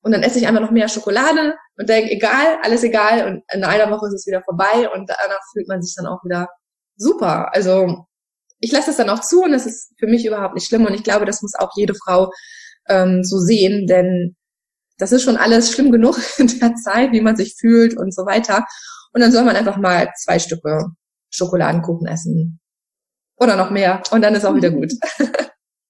[0.00, 3.26] und dann esse ich einfach noch mehr Schokolade und denke, egal, alles egal.
[3.26, 6.24] Und in einer Woche ist es wieder vorbei und danach fühlt man sich dann auch
[6.24, 6.48] wieder
[6.96, 7.52] super.
[7.52, 8.06] Also
[8.60, 10.86] ich lasse es dann auch zu und es ist für mich überhaupt nicht schlimm.
[10.86, 12.30] Und ich glaube, das muss auch jede Frau
[12.88, 14.36] ähm, so sehen, denn
[14.98, 18.26] das ist schon alles schlimm genug in der Zeit, wie man sich fühlt und so
[18.26, 18.64] weiter.
[19.12, 20.84] Und dann soll man einfach mal zwei Stücke
[21.30, 22.60] Schokoladenkuchen essen.
[23.36, 24.02] Oder noch mehr.
[24.10, 24.92] Und dann ist auch wieder gut.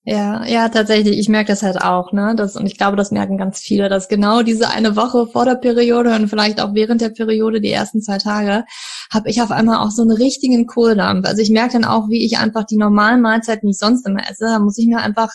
[0.05, 1.19] Ja, ja, tatsächlich.
[1.19, 2.35] Ich merke das halt auch, ne?
[2.35, 5.57] Das, und ich glaube, das merken ganz viele, dass genau diese eine Woche vor der
[5.57, 8.65] Periode und vielleicht auch während der Periode, die ersten zwei Tage,
[9.13, 11.29] habe ich auf einmal auch so einen richtigen Kohldampf.
[11.29, 14.47] Also ich merke dann auch, wie ich einfach die normalen Mahlzeiten, ich sonst immer esse,
[14.47, 15.31] da muss ich mir einfach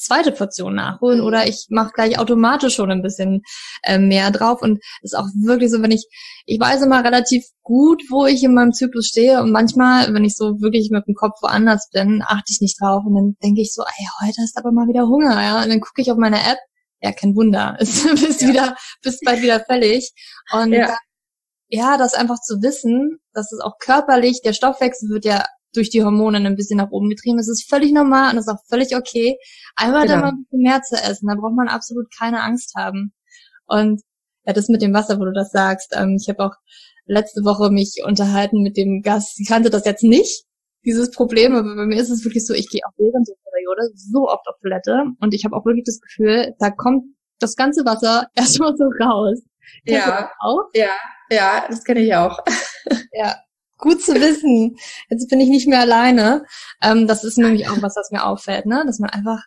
[0.00, 3.42] zweite Portion nachholen oder ich mache gleich automatisch schon ein bisschen
[3.82, 4.62] äh, mehr drauf.
[4.62, 6.06] Und ist auch wirklich so, wenn ich,
[6.46, 9.40] ich weiß immer relativ gut, wo ich in meinem Zyklus stehe.
[9.42, 13.04] Und manchmal, wenn ich so wirklich mit dem Kopf woanders bin, achte ich nicht drauf.
[13.06, 15.68] Und dann denke ich so, ey, heute hast du aber mal wieder Hunger, ja, und
[15.68, 16.58] dann gucke ich auf meine App,
[17.02, 18.48] ja, kein Wunder, es bist ja.
[18.48, 20.12] wieder, bist bald wieder fällig.
[20.52, 20.96] Und ja.
[21.68, 26.02] ja, das einfach zu wissen, dass es auch körperlich, der Stoffwechsel wird ja durch die
[26.02, 27.38] Hormone ein bisschen nach oben getrieben.
[27.38, 29.36] Es ist völlig normal und es ist auch völlig okay,
[29.76, 30.14] einmal genau.
[30.14, 31.28] dann mal ein bisschen mehr zu essen.
[31.28, 33.12] Da braucht man absolut keine Angst haben.
[33.66, 34.02] Und
[34.44, 35.94] ja, das mit dem Wasser, wo du das sagst.
[35.96, 36.54] Ähm, ich habe auch
[37.06, 39.36] letzte Woche mich unterhalten mit dem Gast.
[39.36, 40.44] Sie kannte das jetzt nicht,
[40.84, 43.90] dieses Problem, aber bei mir ist es wirklich so, ich gehe auch während der Periode
[43.94, 47.04] so oft auf Toilette und ich habe auch wirklich das Gefühl, da kommt
[47.38, 49.42] das ganze Wasser erstmal so raus.
[49.84, 50.30] Ja,
[50.74, 50.90] ja,
[51.30, 52.38] ja, das kenne ich auch.
[53.12, 53.36] Ja,
[53.80, 54.76] Gut zu wissen.
[55.08, 56.44] Jetzt bin ich nicht mehr alleine.
[56.82, 58.82] Ähm, das ist nämlich auch was, was mir auffällt, ne?
[58.86, 59.40] Dass man einfach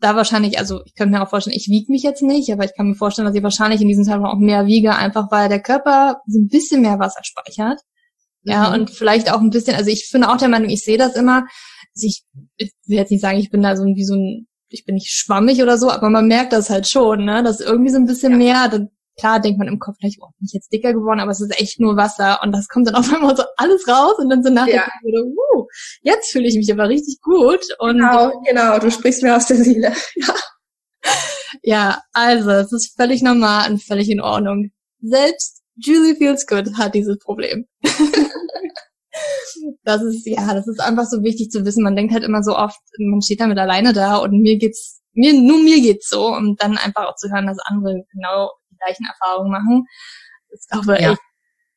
[0.00, 2.74] da wahrscheinlich, also ich könnte mir auch vorstellen, ich wiege mich jetzt nicht, aber ich
[2.76, 5.60] kann mir vorstellen, dass ich wahrscheinlich in diesem Zeitraum auch mehr wiege, einfach weil der
[5.60, 7.80] Körper so ein bisschen mehr Wasser speichert.
[8.42, 8.74] Ja, mhm.
[8.74, 11.44] und vielleicht auch ein bisschen, also ich finde auch der Meinung, ich sehe das immer.
[11.94, 12.22] Also ich,
[12.56, 15.10] ich will jetzt nicht sagen, ich bin da so wie so ein, ich bin nicht
[15.10, 18.32] schwammig oder so, aber man merkt das halt schon, ne, dass irgendwie so ein bisschen
[18.32, 18.38] ja.
[18.38, 21.32] mehr, dann klar denkt man im Kopf gleich, oh, bin ich jetzt dicker geworden, aber
[21.32, 24.30] es ist echt nur Wasser und das kommt dann auf einmal so alles raus und
[24.30, 24.88] dann so nachher ja.
[25.02, 25.66] wieder, uh,
[26.02, 27.64] jetzt fühle ich mich aber richtig gut.
[27.78, 29.92] Und genau, genau, du sprichst mir aus der Seele.
[30.16, 31.14] Ja.
[31.62, 34.72] ja, also es ist völlig normal und völlig in Ordnung.
[35.00, 37.66] Selbst Julie Feels Good hat dieses Problem.
[39.84, 41.84] das ist, ja, das ist einfach so wichtig zu wissen.
[41.84, 45.32] Man denkt halt immer so oft, man steht damit alleine da und mir geht's, mir,
[45.32, 48.50] nur mir geht's so und dann einfach auch zu hören, dass andere genau
[48.84, 49.84] gleichen Erfahrungen machen.
[50.50, 51.12] Das ist auch ja.
[51.12, 51.20] echt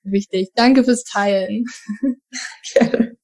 [0.03, 0.49] wichtig.
[0.55, 1.65] Danke fürs Teilen.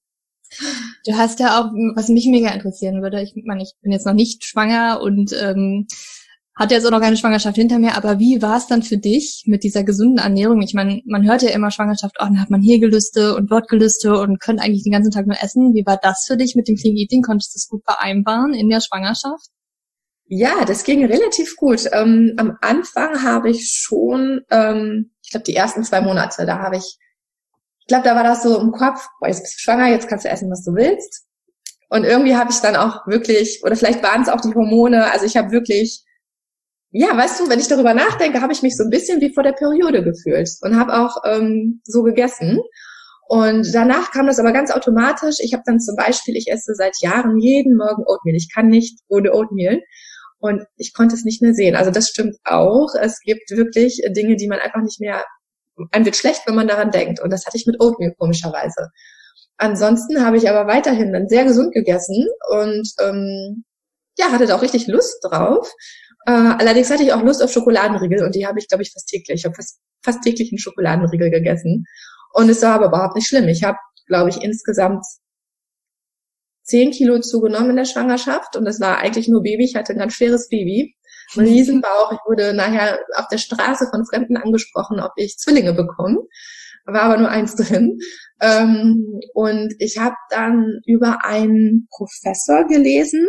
[1.05, 4.13] Du hast ja auch, was mich mega interessieren würde, ich meine, ich bin jetzt noch
[4.13, 5.87] nicht schwanger und ähm,
[6.55, 9.43] hatte jetzt auch noch keine Schwangerschaft hinter mir, aber wie war es dann für dich
[9.45, 10.61] mit dieser gesunden Ernährung?
[10.63, 13.67] Ich meine, man hört ja immer Schwangerschaft, oh, dann hat man hier Gelüste und dort
[13.67, 15.75] Gelüste und könnte eigentlich den ganzen Tag nur essen.
[15.75, 17.21] Wie war das für dich mit dem Clean Eating?
[17.21, 19.49] Konntest du das gut vereinbaren in der Schwangerschaft?
[20.29, 21.89] Ja, das ging relativ gut.
[21.93, 26.75] Ähm, am Anfang habe ich schon, ähm, ich glaube, die ersten zwei Monate, da habe
[26.75, 26.97] ich,
[27.79, 30.25] ich glaube, da war das so im Kopf, boah, jetzt bist du schwanger, jetzt kannst
[30.25, 31.25] du essen, was du willst.
[31.89, 35.25] Und irgendwie habe ich dann auch wirklich, oder vielleicht waren es auch die Hormone, also
[35.25, 36.03] ich habe wirklich,
[36.91, 39.43] ja, weißt du, wenn ich darüber nachdenke, habe ich mich so ein bisschen wie vor
[39.43, 42.59] der Periode gefühlt und habe auch ähm, so gegessen.
[43.29, 45.35] Und danach kam das aber ganz automatisch.
[45.39, 48.35] Ich habe dann zum Beispiel, ich esse seit Jahren jeden Morgen Oatmeal.
[48.35, 49.81] Ich kann nicht ohne Oatmeal
[50.39, 51.75] und ich konnte es nicht mehr sehen.
[51.75, 52.89] Also das stimmt auch.
[53.01, 55.23] Es gibt wirklich Dinge, die man einfach nicht mehr,
[55.91, 57.19] einem wird schlecht, wenn man daran denkt.
[57.19, 58.89] Und das hatte ich mit Oatmeal komischerweise.
[59.57, 63.63] Ansonsten habe ich aber weiterhin dann sehr gesund gegessen und ähm,
[64.17, 65.71] ja, hatte da auch richtig Lust drauf.
[66.27, 69.07] Äh, allerdings hatte ich auch Lust auf Schokoladenriegel und die habe ich, glaube ich, fast
[69.07, 69.39] täglich.
[69.39, 71.85] Ich habe fast, fast täglich einen Schokoladenriegel gegessen.
[72.33, 73.47] Und es war aber überhaupt nicht schlimm.
[73.47, 75.03] Ich habe, glaube ich, insgesamt
[76.67, 79.63] zehn Kilo zugenommen in der Schwangerschaft und das war eigentlich nur Baby.
[79.63, 80.95] Ich hatte ein ganz schweres Baby,
[81.35, 82.11] einen riesen Bauch.
[82.11, 86.19] Ich wurde nachher auf der Straße von Fremden angesprochen, ob ich Zwillinge bekomme.
[86.85, 87.97] War aber nur eins drin.
[88.41, 93.27] Ähm, und ich habe dann über einen Professor gelesen,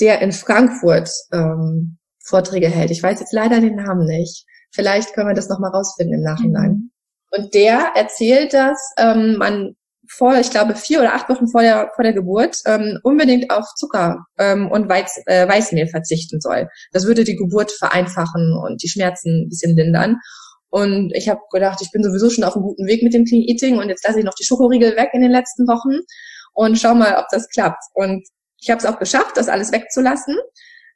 [0.00, 2.90] der in Frankfurt ähm, Vorträge hält.
[2.90, 4.46] Ich weiß jetzt leider den Namen nicht.
[4.72, 6.70] Vielleicht können wir das nochmal rausfinden im Nachhinein.
[6.70, 6.90] Mhm.
[7.32, 9.76] Und der erzählt, dass ähm, man
[10.10, 13.64] vor, ich glaube, vier oder acht Wochen vor der, vor der Geburt ähm, unbedingt auf
[13.76, 16.68] Zucker ähm, und Weiz, äh, Weißmehl verzichten soll.
[16.92, 20.16] Das würde die Geburt vereinfachen und die Schmerzen ein bisschen lindern.
[20.68, 23.42] Und ich habe gedacht, ich bin sowieso schon auf einem guten Weg mit dem Clean
[23.42, 26.00] Eating und jetzt lasse ich noch die Schokoriegel weg in den letzten Wochen
[26.54, 27.82] und schau mal, ob das klappt.
[27.94, 28.26] Und
[28.60, 30.36] ich habe es auch geschafft, das alles wegzulassen.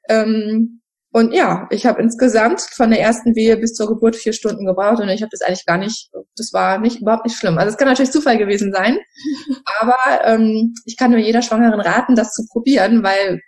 [0.08, 0.80] Ähm,
[1.14, 5.00] und ja, ich habe insgesamt von der ersten Wehe bis zur Geburt vier Stunden gebraucht
[5.00, 7.56] und ich habe das eigentlich gar nicht, das war nicht überhaupt nicht schlimm.
[7.56, 8.98] Also es kann natürlich Zufall gewesen sein,
[9.78, 13.40] aber ähm, ich kann nur jeder Schwangeren raten, das zu probieren, weil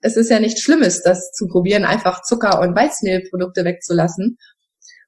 [0.00, 4.38] es ist ja nichts Schlimmes, das zu probieren, einfach Zucker und Weißmehlprodukte wegzulassen.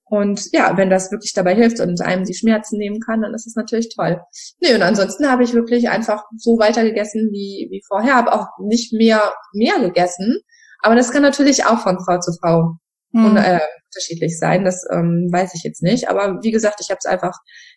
[0.05, 3.47] Und ja, wenn das wirklich dabei hilft und einem die Schmerzen nehmen kann, dann ist
[3.47, 4.21] es natürlich toll.
[4.59, 8.49] Nee, und ansonsten habe ich wirklich einfach so weiter gegessen wie, wie vorher, habe auch
[8.59, 10.41] nicht mehr, mehr gegessen,
[10.81, 12.77] aber das kann natürlich auch von Frau zu Frau
[13.12, 13.37] mhm.
[13.37, 14.64] äh, unterschiedlich sein.
[14.64, 16.09] Das ähm, weiß ich jetzt nicht.
[16.09, 17.33] Aber wie gesagt, ich habe es einfach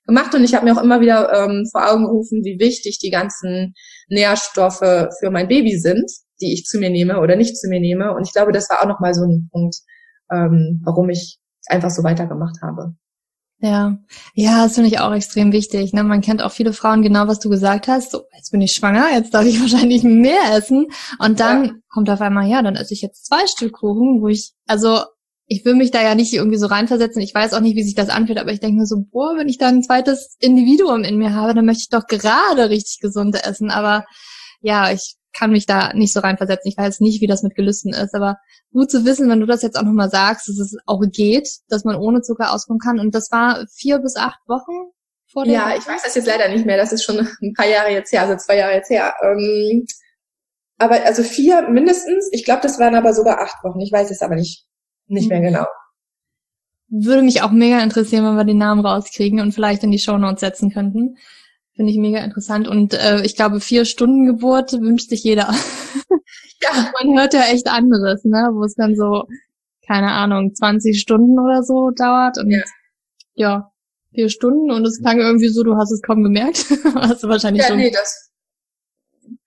[0.06, 3.10] gemacht und ich habe mir auch immer wieder ähm, vor Augen gerufen, wie wichtig die
[3.10, 3.74] ganzen
[4.10, 6.10] Nährstoffe für mein Baby sind,
[6.42, 8.14] die ich zu mir nehme oder nicht zu mir nehme.
[8.14, 9.78] Und ich glaube, das war auch nochmal so ein Punkt,
[10.32, 12.94] ähm, warum ich einfach so weitergemacht habe.
[13.64, 14.00] Ja,
[14.34, 15.94] ja, das finde ich auch extrem wichtig.
[15.94, 16.04] Ne?
[16.04, 18.10] Man kennt auch viele Frauen, genau was du gesagt hast.
[18.10, 20.88] So, jetzt bin ich schwanger, jetzt darf ich wahrscheinlich mehr essen.
[21.20, 21.72] Und dann ja.
[21.90, 25.02] kommt auf einmal, ja, dann esse ich jetzt zwei Stück Kuchen, wo ich, also
[25.46, 27.22] ich will mich da ja nicht irgendwie so reinversetzen.
[27.22, 29.50] Ich weiß auch nicht, wie sich das anfühlt, aber ich denke mir so, boah, wenn
[29.50, 33.36] ich da ein zweites Individuum in mir habe, dann möchte ich doch gerade richtig gesund
[33.46, 33.70] essen.
[33.70, 34.06] Aber
[34.62, 36.70] ja, ich kann mich da nicht so reinversetzen.
[36.70, 38.38] Ich weiß nicht, wie das mit Gelüsten ist, aber
[38.72, 41.86] gut zu wissen, wenn du das jetzt auch nochmal sagst, dass es auch geht, dass
[41.86, 43.00] man ohne Zucker auskommen kann.
[43.00, 44.92] Und das war vier bis acht Wochen
[45.32, 46.78] vor der Ja, ich weiß das jetzt leider nicht mehr.
[46.78, 49.14] Das ist schon ein paar Jahre jetzt her, also zwei Jahre jetzt her.
[49.24, 49.86] Ähm,
[50.78, 52.30] aber also vier mindestens.
[52.32, 53.80] Ich glaube, das waren aber sogar acht Wochen.
[53.82, 54.66] Ich weiß es aber nicht,
[55.08, 55.46] nicht mehr mhm.
[55.46, 55.66] genau.
[56.90, 60.18] Würde mich auch mega interessieren, wenn wir den Namen rauskriegen und vielleicht in die Show
[60.18, 61.18] Notes setzen könnten.
[61.82, 62.68] Finde ich mega interessant.
[62.68, 65.52] Und äh, ich glaube, vier Stunden Geburt wünscht sich jeder.
[66.62, 66.92] ja.
[67.02, 68.52] Man hört ja echt anderes, ne?
[68.54, 69.24] Wo es dann so,
[69.88, 72.38] keine Ahnung, 20 Stunden oder so dauert.
[72.38, 72.62] Und ja,
[73.34, 73.72] ja
[74.14, 76.68] vier Stunden und es klang irgendwie so, du hast es kaum gemerkt.
[76.94, 77.78] hast du wahrscheinlich ja, schon.
[77.78, 78.30] Nee, das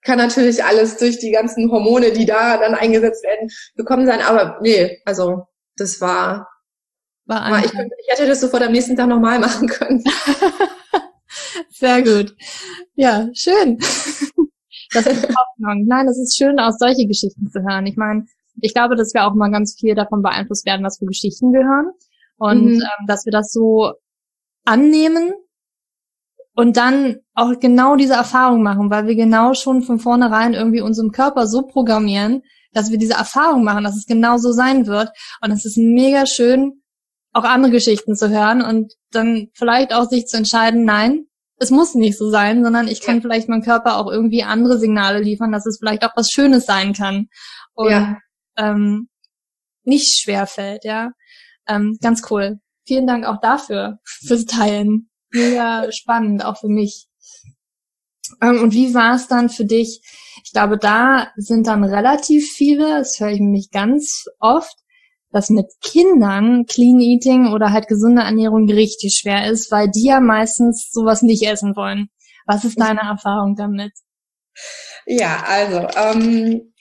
[0.01, 4.19] kann natürlich alles durch die ganzen Hormone, die da dann eingesetzt werden, bekommen sein.
[4.19, 6.49] Aber nee, also das war,
[7.27, 10.03] war, war ich, ich hätte das sofort am nächsten Tag nochmal machen können.
[11.77, 12.35] Sehr gut.
[12.95, 13.79] Ja, schön.
[14.93, 15.85] Das ist Hoffnung.
[15.87, 17.85] Nein, es ist schön, aus solche Geschichten zu hören.
[17.85, 18.27] Ich meine,
[18.61, 21.65] ich glaube, dass wir auch mal ganz viel davon beeinflusst werden, was für Geschichten wir
[21.65, 21.91] hören.
[22.37, 22.81] Und mhm.
[22.81, 23.93] ähm, dass wir das so
[24.63, 25.33] annehmen
[26.53, 31.11] und dann auch genau diese Erfahrung machen, weil wir genau schon von vornherein irgendwie unseren
[31.11, 35.09] Körper so programmieren, dass wir diese Erfahrung machen, dass es genau so sein wird.
[35.41, 36.83] Und es ist mega schön,
[37.33, 41.25] auch andere Geschichten zu hören und dann vielleicht auch sich zu entscheiden, nein,
[41.57, 45.21] es muss nicht so sein, sondern ich kann vielleicht meinem Körper auch irgendwie andere Signale
[45.21, 47.27] liefern, dass es vielleicht auch was Schönes sein kann
[47.73, 48.17] und ja.
[48.57, 49.09] ähm,
[49.83, 51.11] nicht schwer fällt, ja.
[51.67, 52.59] Ähm, ganz cool.
[52.85, 55.09] Vielen Dank auch dafür, fürs Teilen.
[55.31, 57.07] Mega spannend, auch für mich.
[58.41, 60.01] Ähm, und wie war es dann für dich?
[60.43, 64.75] Ich glaube, da sind dann relativ viele, das höre ich nämlich ganz oft,
[65.35, 70.21] dass mit Kindern Clean Eating oder halt gesunde Ernährung richtig schwer ist, weil die ja
[70.21, 72.07] meistens sowas nicht essen wollen.
[72.45, 73.91] Was ist deine Erfahrung damit?
[75.05, 76.73] Ja, also ähm,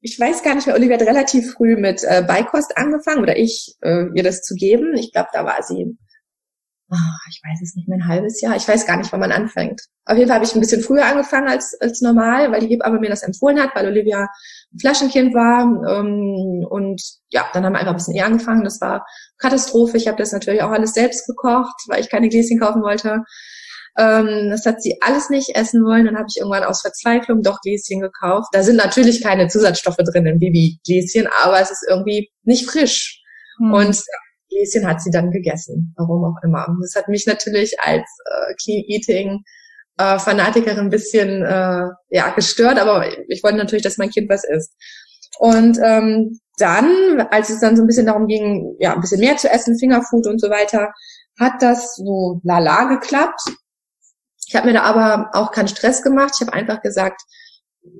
[0.00, 3.76] ich weiß gar nicht mehr, Olivia hat relativ früh mit äh, Beikost angefangen oder ich
[3.82, 4.96] äh, ihr das zu geben.
[4.96, 5.96] Ich glaube, da war sie
[6.90, 8.56] ich weiß es nicht mehr, ein halbes Jahr.
[8.56, 9.80] Ich weiß gar nicht, wann man anfängt.
[10.04, 13.00] Auf jeden Fall habe ich ein bisschen früher angefangen als, als normal, weil die Hebamme
[13.00, 14.28] mir das empfohlen hat, weil Olivia
[14.72, 15.62] ein Flaschenkind war.
[15.62, 18.64] Ähm, und ja, dann haben wir einfach ein bisschen eher angefangen.
[18.64, 19.06] Das war
[19.38, 19.96] Katastrophe.
[19.96, 23.22] Ich habe das natürlich auch alles selbst gekocht, weil ich keine Gläschen kaufen wollte.
[23.96, 26.04] Ähm, das hat sie alles nicht essen wollen.
[26.04, 28.48] Dann habe ich irgendwann aus Verzweiflung doch Gläschen gekauft.
[28.52, 33.22] Da sind natürlich keine Zusatzstoffe drin im Babygläschen, aber es ist irgendwie nicht frisch.
[33.58, 33.72] Hm.
[33.72, 34.02] Und
[34.54, 36.66] Gläschen hat sie dann gegessen, warum auch immer.
[36.80, 39.42] Das hat mich natürlich als äh, Clean Eating
[39.98, 44.44] äh, Fanatikerin ein bisschen äh, ja gestört, aber ich wollte natürlich, dass mein Kind was
[44.44, 44.72] isst.
[45.38, 49.36] Und ähm, dann, als es dann so ein bisschen darum ging, ja, ein bisschen mehr
[49.36, 50.92] zu essen, Fingerfood und so weiter,
[51.38, 53.40] hat das so lala geklappt.
[54.46, 56.34] Ich habe mir da aber auch keinen Stress gemacht.
[56.36, 57.22] Ich habe einfach gesagt,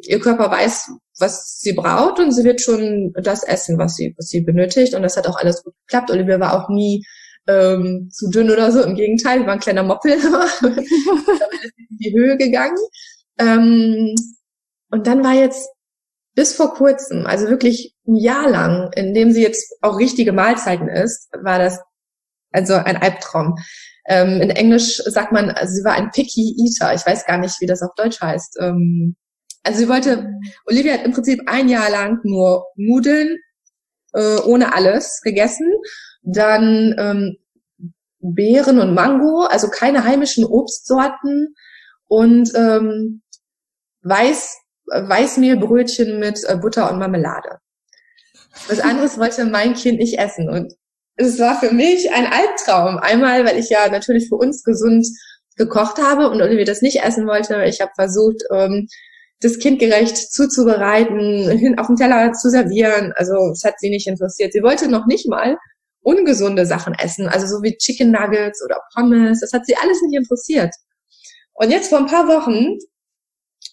[0.03, 4.29] ihr Körper weiß, was sie braucht und sie wird schon das essen, was sie, was
[4.29, 4.95] sie benötigt.
[4.95, 6.11] Und das hat auch alles gut geklappt.
[6.11, 7.05] Olivia war auch nie
[7.47, 8.83] ähm, zu dünn oder so.
[8.83, 10.13] Im Gegenteil, war ein kleiner Moppel.
[10.63, 12.79] in die Höhe gegangen.
[13.39, 14.15] Ähm,
[14.91, 15.69] und dann war jetzt
[16.35, 20.89] bis vor kurzem, also wirklich ein Jahr lang, in dem sie jetzt auch richtige Mahlzeiten
[20.89, 21.81] isst, war das
[22.51, 23.57] also ein Albtraum.
[24.07, 26.95] Ähm, in Englisch sagt man, also sie war ein Picky Eater.
[26.95, 28.59] Ich weiß gar nicht, wie das auf Deutsch heißt.
[28.61, 29.17] Ähm,
[29.65, 30.31] also sie wollte,
[30.67, 33.39] Olivia hat im Prinzip ein Jahr lang nur Nudeln
[34.13, 35.67] äh, ohne alles gegessen,
[36.23, 37.37] dann ähm,
[38.21, 41.55] Beeren und Mango, also keine heimischen Obstsorten
[42.07, 43.23] und ähm,
[44.03, 44.55] Weiß,
[44.87, 47.59] Weißmehlbrötchen mit äh, Butter und Marmelade.
[48.69, 50.75] Was anderes wollte mein Kind nicht essen und
[51.17, 52.99] es war für mich ein Albtraum.
[52.99, 55.07] Einmal, weil ich ja natürlich für uns gesund
[55.57, 57.65] gekocht habe und Olivia das nicht essen wollte.
[57.65, 58.89] Ich habe versucht, ähm,
[59.45, 63.13] das kindgerecht zuzubereiten, auf den Teller zu servieren.
[63.17, 64.53] Also es hat sie nicht interessiert.
[64.53, 65.59] Sie wollte noch nicht mal
[66.01, 69.41] ungesunde Sachen essen, also so wie Chicken Nuggets oder Pommes.
[69.41, 70.75] Das hat sie alles nicht interessiert.
[71.53, 72.79] Und jetzt vor ein paar Wochen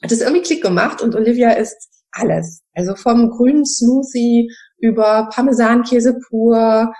[0.03, 2.61] hat es irgendwie Klick gemacht und Olivia isst alles.
[2.73, 6.93] Also vom grünen Smoothie über Parmesankäse pur,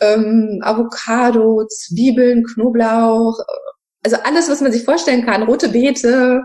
[0.00, 3.38] ähm, Avocado, Zwiebeln, Knoblauch,
[4.02, 6.44] also alles, was man sich vorstellen kann, rote Beete,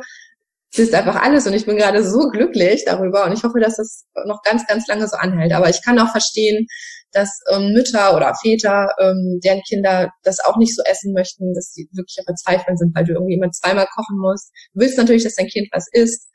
[0.80, 4.06] ist einfach alles und ich bin gerade so glücklich darüber und ich hoffe, dass das
[4.26, 5.52] noch ganz, ganz lange so anhält.
[5.52, 6.66] Aber ich kann auch verstehen,
[7.12, 11.74] dass ähm, Mütter oder Väter, ähm, deren Kinder das auch nicht so essen möchten, dass
[11.74, 14.52] sie wirklich verzweifeln sind, weil du irgendwie immer zweimal kochen musst.
[14.74, 16.30] Du willst natürlich, dass dein Kind was isst,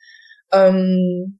[0.53, 1.39] ähm,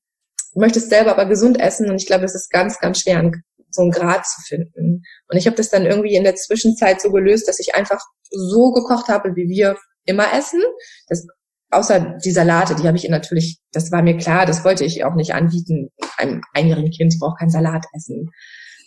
[0.55, 3.31] möchtest selber aber gesund essen und ich glaube, es ist ganz, ganz schwer,
[3.71, 5.03] so einen Grad zu finden.
[5.29, 8.73] Und ich habe das dann irgendwie in der Zwischenzeit so gelöst, dass ich einfach so
[8.73, 10.63] gekocht habe, wie wir immer essen.
[11.09, 11.27] Das
[11.71, 15.15] außer die Salate, die habe ich natürlich, das war mir klar, das wollte ich auch
[15.15, 15.91] nicht anbieten.
[16.17, 18.31] Einem einjährigen Kind braucht kein Salat essen.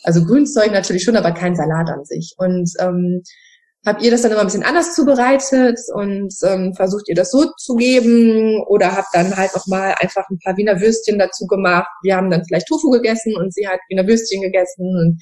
[0.03, 2.35] Also Grünzeug natürlich schon, aber kein Salat an sich.
[2.37, 3.21] Und ähm,
[3.85, 7.45] habt ihr das dann immer ein bisschen anders zubereitet und ähm, versucht ihr das so
[7.57, 11.87] zu geben oder habt dann halt noch mal einfach ein paar Wiener Würstchen dazu gemacht.
[12.03, 15.21] Wir haben dann vielleicht Tofu gegessen und sie hat Wiener Würstchen gegessen und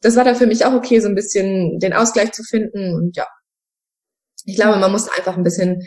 [0.00, 3.16] das war dann für mich auch okay, so ein bisschen den Ausgleich zu finden und
[3.16, 3.26] ja.
[4.44, 5.82] Ich glaube, man muss einfach ein bisschen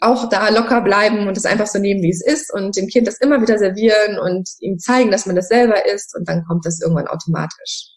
[0.00, 3.06] auch da locker bleiben und es einfach so nehmen, wie es ist und dem Kind
[3.06, 6.66] das immer wieder servieren und ihm zeigen, dass man das selber ist und dann kommt
[6.66, 7.88] das irgendwann automatisch.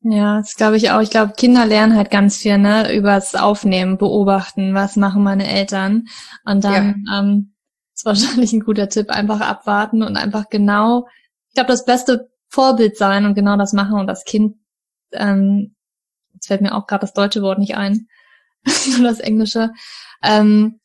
[0.00, 1.00] Ja, das glaube ich auch.
[1.00, 6.06] Ich glaube, Kinder lernen halt ganz viel, ne, übers Aufnehmen, beobachten, was machen meine Eltern.
[6.44, 7.20] Und dann ja.
[7.20, 7.54] ähm,
[7.94, 11.08] ist wahrscheinlich ein guter Tipp, einfach abwarten und einfach genau,
[11.48, 14.56] ich glaube, das beste Vorbild sein und genau das machen und das Kind,
[15.12, 15.74] ähm,
[16.34, 18.08] jetzt fällt mir auch gerade das deutsche Wort nicht ein,
[18.96, 19.72] nur das englische,
[20.22, 20.80] ähm,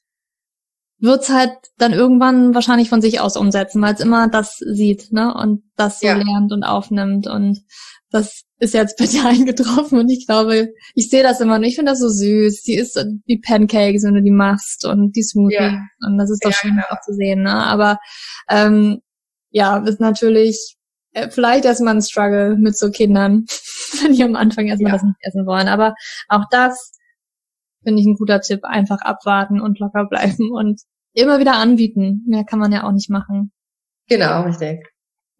[1.04, 5.34] wird's halt dann irgendwann wahrscheinlich von sich aus umsetzen, weil es immer das sieht, ne?
[5.34, 6.16] Und das so ja.
[6.16, 7.28] lernt und aufnimmt.
[7.28, 7.60] Und
[8.10, 11.76] das ist jetzt bei dir eingetroffen und ich glaube, ich sehe das immer und ich
[11.76, 12.62] finde das so süß.
[12.64, 15.60] Die ist die Pancakes, wenn du die machst und die Smoothies.
[15.60, 15.82] Ja.
[16.08, 16.86] Und das ist doch ja, schön genau.
[16.90, 17.54] auch zu sehen, ne?
[17.54, 18.00] Aber
[18.50, 19.02] ähm,
[19.50, 20.78] ja, ist natürlich
[21.12, 23.44] äh, vielleicht erstmal ein Struggle mit so Kindern,
[24.02, 24.98] wenn die am Anfang erstmal ja.
[24.98, 25.68] das nicht essen wollen.
[25.68, 25.96] Aber
[26.30, 26.94] auch das
[27.84, 28.64] finde ich ein guter Tipp.
[28.64, 30.80] Einfach abwarten und locker bleiben und
[31.14, 32.24] immer wieder anbieten.
[32.28, 33.52] Mehr kann man ja auch nicht machen.
[34.08, 34.88] Genau, richtig.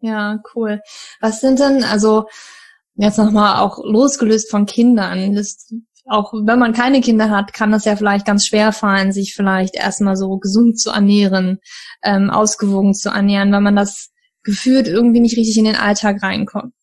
[0.00, 0.80] Ja, cool.
[1.20, 2.26] Was sind denn, also
[2.94, 5.72] jetzt nochmal auch losgelöst von Kindern, das,
[6.06, 9.74] auch wenn man keine Kinder hat, kann das ja vielleicht ganz schwer fallen, sich vielleicht
[9.74, 11.58] erstmal so gesund zu ernähren,
[12.02, 14.10] ähm, ausgewogen zu ernähren, weil man das
[14.42, 16.74] gefühlt irgendwie nicht richtig in den Alltag reinkommt,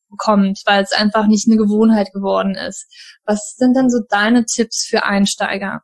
[0.65, 2.87] weil es einfach nicht eine Gewohnheit geworden ist.
[3.23, 5.83] Was sind denn so deine Tipps für Einsteiger?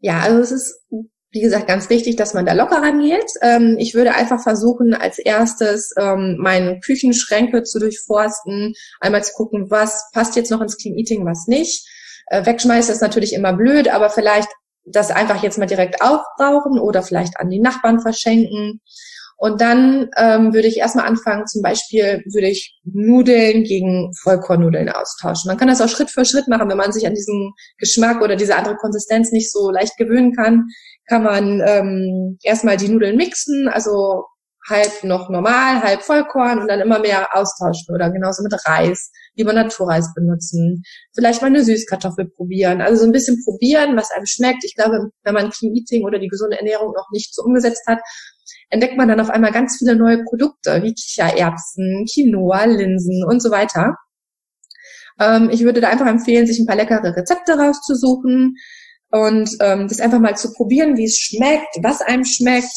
[0.00, 0.84] Ja, also es ist
[1.34, 3.26] wie gesagt, ganz wichtig, dass man da locker rangeht.
[3.42, 9.68] Ähm, ich würde einfach versuchen, als erstes ähm, meine Küchenschränke zu durchforsten, einmal zu gucken,
[9.68, 11.84] was passt jetzt noch ins Clean Eating, was nicht.
[12.28, 14.48] Äh, wegschmeißen ist natürlich immer blöd, aber vielleicht
[14.86, 18.80] das einfach jetzt mal direkt aufbrauchen oder vielleicht an die Nachbarn verschenken.
[19.36, 25.48] Und dann ähm, würde ich erstmal anfangen, zum Beispiel würde ich Nudeln gegen Vollkornnudeln austauschen.
[25.48, 28.36] Man kann das auch Schritt für Schritt machen, wenn man sich an diesen Geschmack oder
[28.36, 30.68] diese andere Konsistenz nicht so leicht gewöhnen kann,
[31.06, 34.24] kann man ähm, erstmal die Nudeln mixen, also
[34.68, 39.52] halb noch normal, halb Vollkorn und dann immer mehr austauschen oder genauso mit Reis, lieber
[39.52, 40.82] Naturreis benutzen,
[41.14, 44.64] vielleicht mal eine Süßkartoffel probieren, also so ein bisschen probieren, was einem schmeckt.
[44.64, 48.00] Ich glaube, wenn man Clean Eating oder die gesunde Ernährung noch nicht so umgesetzt hat,
[48.70, 53.50] entdeckt man dann auf einmal ganz viele neue Produkte, wie Kichererbsen, Quinoa, Linsen und so
[53.50, 53.96] weiter.
[55.20, 58.56] Ähm, ich würde da einfach empfehlen, sich ein paar leckere Rezepte rauszusuchen
[59.14, 62.74] und ähm, das einfach mal zu probieren, wie es schmeckt, was einem schmeckt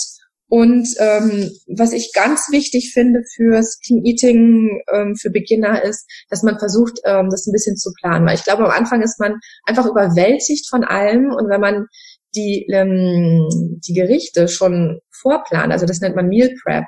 [0.49, 6.43] und ähm, was ich ganz wichtig finde fürs Clean Eating ähm, für Beginner ist, dass
[6.43, 8.27] man versucht, ähm, das ein bisschen zu planen.
[8.27, 11.87] Weil ich glaube, am Anfang ist man einfach überwältigt von allem und wenn man
[12.35, 13.49] die, ähm,
[13.87, 16.85] die Gerichte schon vorplant, also das nennt man Meal Prep,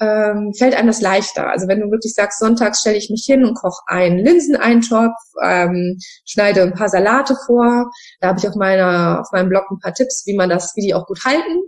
[0.00, 1.50] ähm, fällt einem das leichter.
[1.50, 5.98] Also wenn du wirklich sagst, sonntags stelle ich mich hin und koche einen Linseneintopf, ähm,
[6.24, 7.90] schneide ein paar Salate vor,
[8.20, 10.86] da habe ich auf meiner auf meinem Blog ein paar Tipps, wie man das, wie
[10.86, 11.62] die auch gut halten.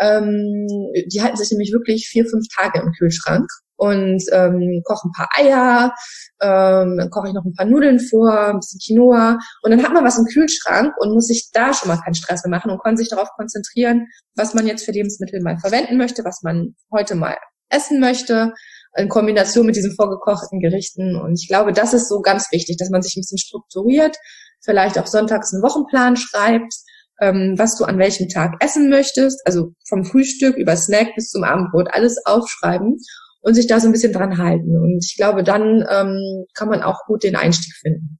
[0.00, 0.66] Ähm,
[1.12, 3.46] die halten sich nämlich wirklich vier, fünf Tage im Kühlschrank
[3.76, 5.94] und ähm, koche ein paar Eier,
[6.40, 9.92] ähm, dann koche ich noch ein paar Nudeln vor, ein bisschen Quinoa und dann hat
[9.92, 12.82] man was im Kühlschrank und muss sich da schon mal keinen Stress mehr machen und
[12.82, 14.06] kann sich darauf konzentrieren,
[14.36, 17.36] was man jetzt für Lebensmittel mal verwenden möchte, was man heute mal
[17.68, 18.52] essen möchte,
[18.96, 21.16] in Kombination mit diesen vorgekochten Gerichten.
[21.16, 24.16] Und ich glaube, das ist so ganz wichtig, dass man sich ein bisschen strukturiert,
[24.60, 26.72] vielleicht auch sonntags einen Wochenplan schreibt,
[27.20, 31.44] ähm, was du an welchem Tag essen möchtest, also vom Frühstück über Snack bis zum
[31.44, 32.98] Abendbrot, alles aufschreiben
[33.40, 34.76] und sich da so ein bisschen dran halten.
[34.76, 38.18] Und ich glaube, dann ähm, kann man auch gut den Einstieg finden.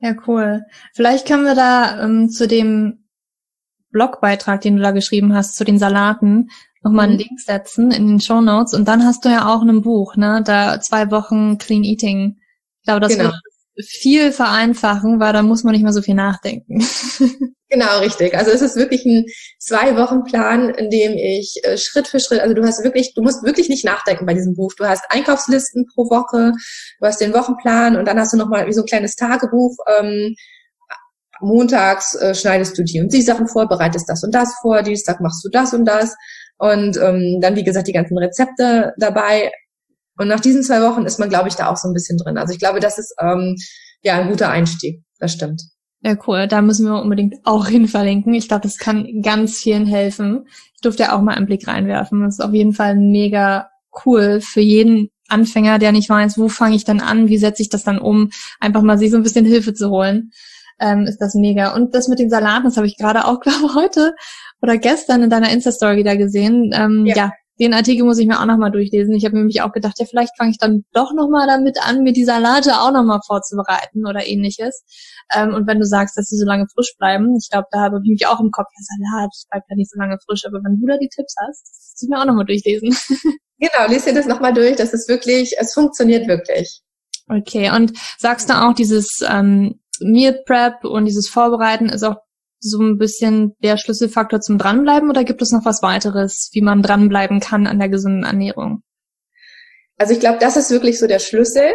[0.00, 0.62] Ja, cool.
[0.94, 3.08] Vielleicht können wir da ähm, zu dem
[3.90, 6.48] Blogbeitrag, den du da geschrieben hast, zu den Salaten,
[6.82, 7.20] nochmal einen mhm.
[7.20, 8.74] Link setzen in den Show Notes.
[8.74, 10.42] Und dann hast du ja auch ein Buch, ne?
[10.44, 12.36] Da zwei Wochen Clean Eating.
[12.80, 13.30] Ich glaube, das genau.
[13.30, 13.34] wird
[13.86, 16.84] viel vereinfachen, weil da muss man nicht mehr so viel nachdenken.
[17.70, 18.34] Genau, richtig.
[18.34, 19.26] Also es ist wirklich ein
[19.58, 23.20] zwei Wochen Plan, in dem ich äh, Schritt für Schritt, also du hast wirklich, du
[23.20, 24.72] musst wirklich nicht nachdenken bei diesem Buch.
[24.74, 26.52] Du hast Einkaufslisten pro Woche,
[26.98, 29.76] du hast den Wochenplan und dann hast du nochmal wie so ein kleines Tagebuch.
[29.98, 30.34] Ähm,
[31.40, 35.20] montags äh, schneidest du die und die Sachen vor, bereitest das und das vor, Dienstag
[35.20, 36.16] machst du das und das
[36.58, 39.50] und ähm, dann, wie gesagt, die ganzen Rezepte dabei.
[40.18, 42.36] Und nach diesen zwei Wochen ist man, glaube ich, da auch so ein bisschen drin.
[42.36, 43.56] Also ich glaube, das ist ähm,
[44.02, 45.02] ja ein guter Einstieg.
[45.20, 45.62] Das stimmt.
[46.00, 46.46] Ja, cool.
[46.46, 48.34] Da müssen wir unbedingt auch hin verlinken.
[48.34, 50.46] Ich glaube, das kann ganz vielen helfen.
[50.74, 52.22] Ich durfte ja auch mal einen Blick reinwerfen.
[52.22, 53.68] Das ist auf jeden Fall mega
[54.04, 57.68] cool für jeden Anfänger, der nicht weiß, wo fange ich dann an, wie setze ich
[57.68, 58.30] das dann um,
[58.60, 60.30] einfach mal sich so ein bisschen Hilfe zu holen.
[60.80, 61.74] Ähm, ist das mega.
[61.74, 64.14] Und das mit den Salaten, das habe ich gerade auch, glaube heute
[64.62, 66.72] oder gestern in deiner Insta-Story wieder gesehen.
[66.74, 67.16] Ähm, ja.
[67.16, 69.14] ja, den Artikel muss ich mir auch nochmal durchlesen.
[69.14, 72.12] Ich habe nämlich auch gedacht, ja, vielleicht fange ich dann doch nochmal damit an, mir
[72.12, 74.84] die Salate auch nochmal vorzubereiten oder ähnliches.
[75.34, 78.00] Ähm, und wenn du sagst, dass sie so lange frisch bleiben, ich glaube, da habe
[78.04, 80.80] ich mich auch im Kopf, ja, Salat bleibt ja nicht so lange frisch, aber wenn
[80.80, 82.96] du da die Tipps hast, muss ich mir auch nochmal durchlesen.
[83.60, 84.76] Genau, lies dir das nochmal durch.
[84.76, 86.80] Das ist wirklich, es funktioniert wirklich.
[87.28, 92.18] Okay, und sagst du auch, dieses ähm, Meal Prep und dieses Vorbereiten ist auch
[92.60, 96.82] so ein bisschen der Schlüsselfaktor zum Dranbleiben oder gibt es noch was weiteres, wie man
[96.82, 98.82] dranbleiben kann an der gesunden Ernährung?
[99.96, 101.72] Also ich glaube, das ist wirklich so der Schlüssel.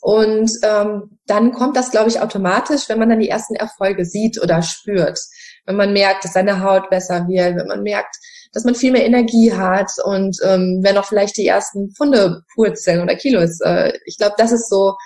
[0.00, 4.42] Und ähm, dann kommt das, glaube ich, automatisch, wenn man dann die ersten Erfolge sieht
[4.42, 5.18] oder spürt.
[5.64, 8.16] Wenn man merkt, dass seine Haut besser wird, wenn man merkt,
[8.52, 13.00] dass man viel mehr Energie hat und ähm, wenn auch vielleicht die ersten Funde purzeln
[13.00, 13.60] oder Kilos.
[13.60, 14.96] Äh, ich glaube, das ist so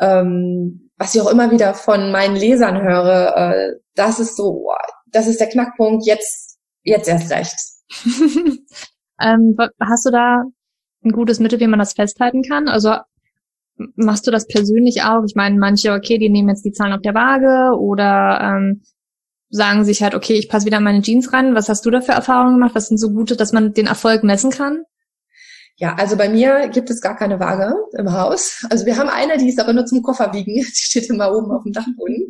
[0.00, 4.70] ähm, was ich auch immer wieder von meinen Lesern höre, äh, das ist so,
[5.06, 7.56] das ist der Knackpunkt, jetzt, jetzt erst recht.
[9.20, 10.44] ähm, hast du da
[11.04, 12.68] ein gutes Mittel, wie man das festhalten kann?
[12.68, 12.96] Also
[13.96, 15.22] machst du das persönlich auch?
[15.26, 18.82] Ich meine, manche, okay, die nehmen jetzt die Zahlen auf der Waage oder ähm,
[19.50, 21.54] sagen sich halt, okay, ich passe wieder meine Jeans ran.
[21.54, 22.74] Was hast du da für Erfahrungen gemacht?
[22.74, 24.84] Was sind so gute, dass man den Erfolg messen kann?
[25.76, 28.64] Ja, also bei mir gibt es gar keine Waage im Haus.
[28.70, 30.54] Also wir haben eine, die ist aber nur zum Kofferwiegen.
[30.54, 32.28] Die steht immer oben auf dem Dachboden.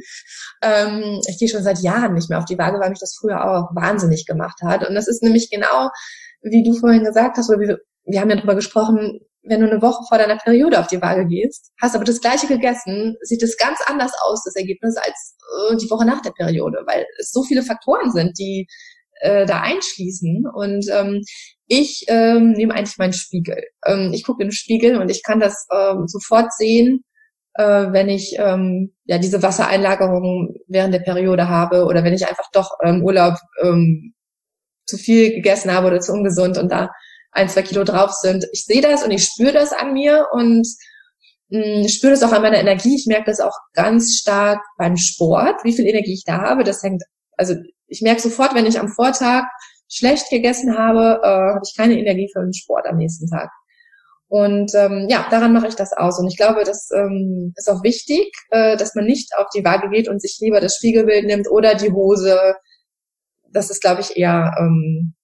[0.62, 3.44] Ähm, ich gehe schon seit Jahren nicht mehr auf die Waage, weil mich das früher
[3.44, 4.88] auch wahnsinnig gemacht hat.
[4.88, 5.90] Und das ist nämlich genau,
[6.42, 9.82] wie du vorhin gesagt hast, oder wir, wir haben ja darüber gesprochen, wenn du eine
[9.82, 13.58] Woche vor deiner Periode auf die Waage gehst, hast aber das gleiche gegessen, sieht es
[13.58, 15.36] ganz anders aus, das Ergebnis, als
[15.70, 18.66] äh, die Woche nach der Periode, weil es so viele Faktoren sind, die
[19.24, 20.44] äh, da einschließen.
[20.54, 21.22] Und ähm,
[21.66, 23.62] ich ähm, nehme eigentlich meinen Spiegel.
[23.86, 27.04] Ähm, ich gucke in den Spiegel und ich kann das ähm, sofort sehen,
[27.54, 32.50] äh, wenn ich ähm, ja diese Wassereinlagerung während der Periode habe oder wenn ich einfach
[32.52, 34.12] doch im ähm, Urlaub ähm,
[34.86, 36.90] zu viel gegessen habe oder zu ungesund und da
[37.32, 38.46] ein, zwei Kilo drauf sind.
[38.52, 40.66] Ich sehe das und ich spüre das an mir und
[41.48, 42.94] mm, spüre das auch an meiner Energie.
[42.94, 46.62] Ich merke das auch ganz stark beim Sport, wie viel Energie ich da habe.
[46.62, 47.02] Das hängt,
[47.36, 47.54] also
[47.86, 49.44] ich merke sofort, wenn ich am Vortag
[49.88, 53.50] schlecht gegessen habe, äh, habe ich keine Energie für den Sport am nächsten Tag.
[54.28, 56.18] Und ähm, ja, daran mache ich das aus.
[56.18, 59.90] Und ich glaube, das ähm, ist auch wichtig, äh, dass man nicht auf die Waage
[59.90, 62.56] geht und sich lieber das Spiegelbild nimmt oder die Hose.
[63.52, 65.14] Das ist, glaube ich, eher ähm,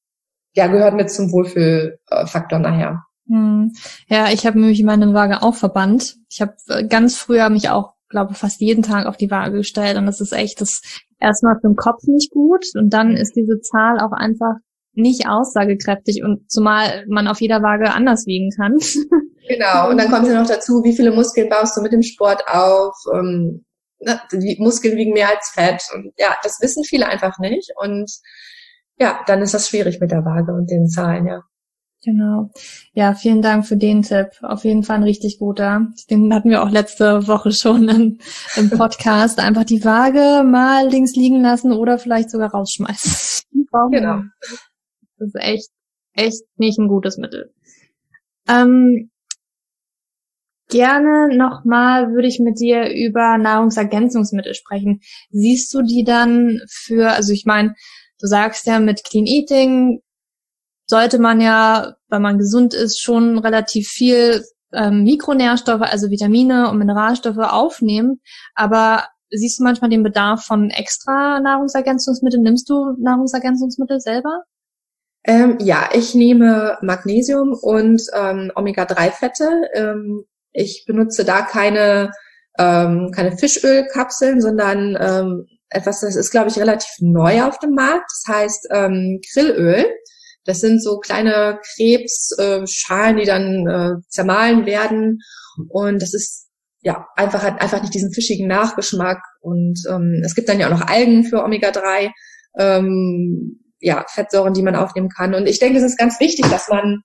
[0.55, 3.03] ja, gehört mit zum Wohlfühlfaktor nachher.
[3.27, 3.73] Hm.
[4.09, 6.17] Ja, ich habe nämlich meine Waage auch verbannt.
[6.31, 9.97] Ich habe äh, ganz früher mich auch, glaube fast jeden Tag auf die Waage gestellt
[9.97, 10.83] und das ist echt das
[11.19, 14.57] erstmal für den Kopf nicht gut und dann ist diese Zahl auch einfach
[14.93, 18.77] nicht aussagekräftig und zumal man auf jeder Waage anders wiegen kann.
[19.49, 22.47] Genau, und dann kommt ja noch dazu, wie viele Muskeln baust du mit dem Sport
[22.47, 22.95] auf?
[23.13, 23.65] Ähm,
[23.99, 28.09] ne, die Muskeln wiegen mehr als Fett und ja, das wissen viele einfach nicht und
[28.99, 31.43] ja, dann ist das schwierig mit der Waage und den Zahlen, ja.
[32.03, 32.51] Genau.
[32.95, 34.29] Ja, vielen Dank für den Tipp.
[34.41, 35.89] Auf jeden Fall ein richtig guter.
[36.09, 38.19] Den hatten wir auch letzte Woche schon im,
[38.57, 39.39] im Podcast.
[39.39, 43.45] Einfach die Waage mal links liegen lassen oder vielleicht sogar rausschmeißen.
[43.93, 44.23] Genau.
[45.19, 45.69] Das ist echt,
[46.15, 47.55] echt nicht ein gutes Mittel.
[48.49, 49.11] Ähm,
[50.69, 55.03] gerne nochmal würde ich mit dir über Nahrungsergänzungsmittel sprechen.
[55.31, 57.75] Siehst du die dann für, also ich meine,
[58.19, 60.01] du sagst ja mit Clean Eating
[60.91, 66.79] sollte man ja, wenn man gesund ist, schon relativ viel ähm, Mikronährstoffe, also Vitamine und
[66.79, 68.21] Mineralstoffe aufnehmen.
[68.57, 72.43] Aber siehst du manchmal den Bedarf von extra Nahrungsergänzungsmitteln?
[72.43, 74.43] Nimmst du Nahrungsergänzungsmittel selber?
[75.23, 79.71] Ähm, ja, ich nehme Magnesium und ähm, Omega-3-Fette.
[79.75, 82.11] Ähm, ich benutze da keine,
[82.59, 88.11] ähm, keine Fischölkapseln, sondern ähm, etwas, das ist, glaube ich, relativ neu auf dem Markt.
[88.11, 89.87] Das heißt ähm, Grillöl.
[90.45, 95.21] Das sind so kleine Krebsschalen, die dann äh, zermahlen werden.
[95.69, 96.49] Und das ist
[96.83, 99.23] ja einfach hat einfach nicht diesen fischigen Nachgeschmack.
[99.41, 102.11] Und ähm, es gibt dann ja auch noch Algen für Omega-3,
[102.59, 105.35] ähm, ja, Fettsäuren, die man aufnehmen kann.
[105.35, 107.03] Und ich denke, es ist ganz wichtig, dass man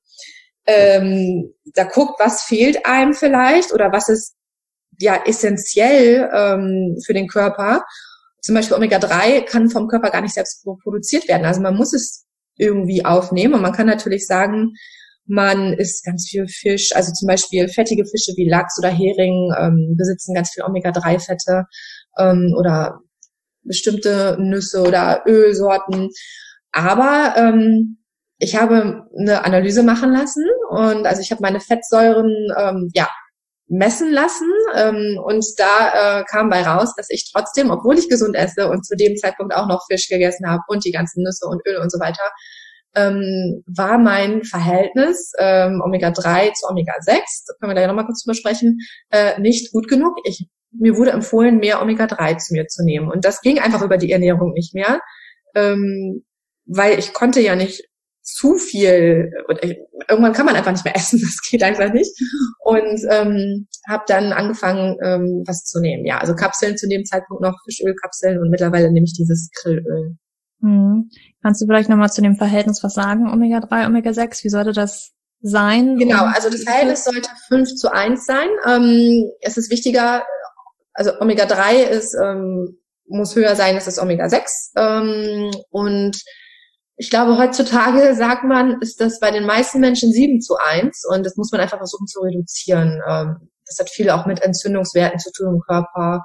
[0.66, 4.36] ähm, da guckt, was fehlt einem vielleicht oder was ist
[5.00, 7.84] ja essentiell ähm, für den Körper.
[8.42, 11.46] Zum Beispiel Omega-3 kann vom Körper gar nicht selbst produziert werden.
[11.46, 12.25] Also man muss es
[12.58, 13.54] irgendwie aufnehmen.
[13.54, 14.74] Und man kann natürlich sagen,
[15.28, 19.96] man isst ganz viel Fisch, also zum Beispiel fettige Fische wie Lachs oder Hering ähm,
[19.98, 21.66] besitzen ganz viel Omega-3-Fette
[22.20, 23.00] ähm, oder
[23.64, 26.10] bestimmte Nüsse oder Ölsorten.
[26.72, 27.98] Aber ähm,
[28.38, 33.10] ich habe eine Analyse machen lassen und also ich habe meine Fettsäuren ähm, ja
[33.68, 38.36] messen lassen ähm, und da äh, kam bei raus, dass ich trotzdem, obwohl ich gesund
[38.36, 41.62] esse und zu dem Zeitpunkt auch noch Fisch gegessen habe und die ganzen Nüsse und
[41.68, 42.32] Öl und so weiter,
[42.96, 48.24] ähm, war mein Verhältnis ähm, Omega-3 zu Omega-6, da können wir da ja nochmal kurz
[48.24, 48.78] drüber sprechen,
[49.10, 50.16] äh, nicht gut genug.
[50.26, 53.98] Ich, mir wurde empfohlen, mehr Omega-3 zu mir zu nehmen und das ging einfach über
[53.98, 55.00] die Ernährung nicht mehr,
[55.56, 56.24] ähm,
[56.66, 57.84] weil ich konnte ja nicht
[58.26, 62.12] zu viel, und irgendwann kann man einfach nicht mehr essen, das geht einfach nicht.
[62.60, 66.06] Und ähm, habe dann angefangen, ähm, was zu nehmen.
[66.06, 70.18] Ja, also Kapseln zu dem Zeitpunkt noch, Fischölkapseln und mittlerweile nehme ich dieses Grillöl.
[70.62, 71.10] Hm.
[71.44, 74.44] Kannst du vielleicht nochmal zu dem Verhältnis was sagen, Omega-3, Omega-6?
[74.44, 75.12] Wie sollte das
[75.42, 75.98] sein?
[75.98, 78.48] Genau, also das Verhältnis sollte 5 zu 1 sein.
[78.68, 80.24] Ähm, es ist wichtiger,
[80.94, 84.72] also Omega-3 ist, ähm, muss höher sein als das Omega-6.
[84.78, 86.20] Ähm, und
[86.98, 91.26] ich glaube, heutzutage sagt man, ist das bei den meisten Menschen sieben zu eins und
[91.26, 93.02] das muss man einfach versuchen zu reduzieren.
[93.08, 96.24] Ähm, das hat viel auch mit Entzündungswerten zu tun im Körper.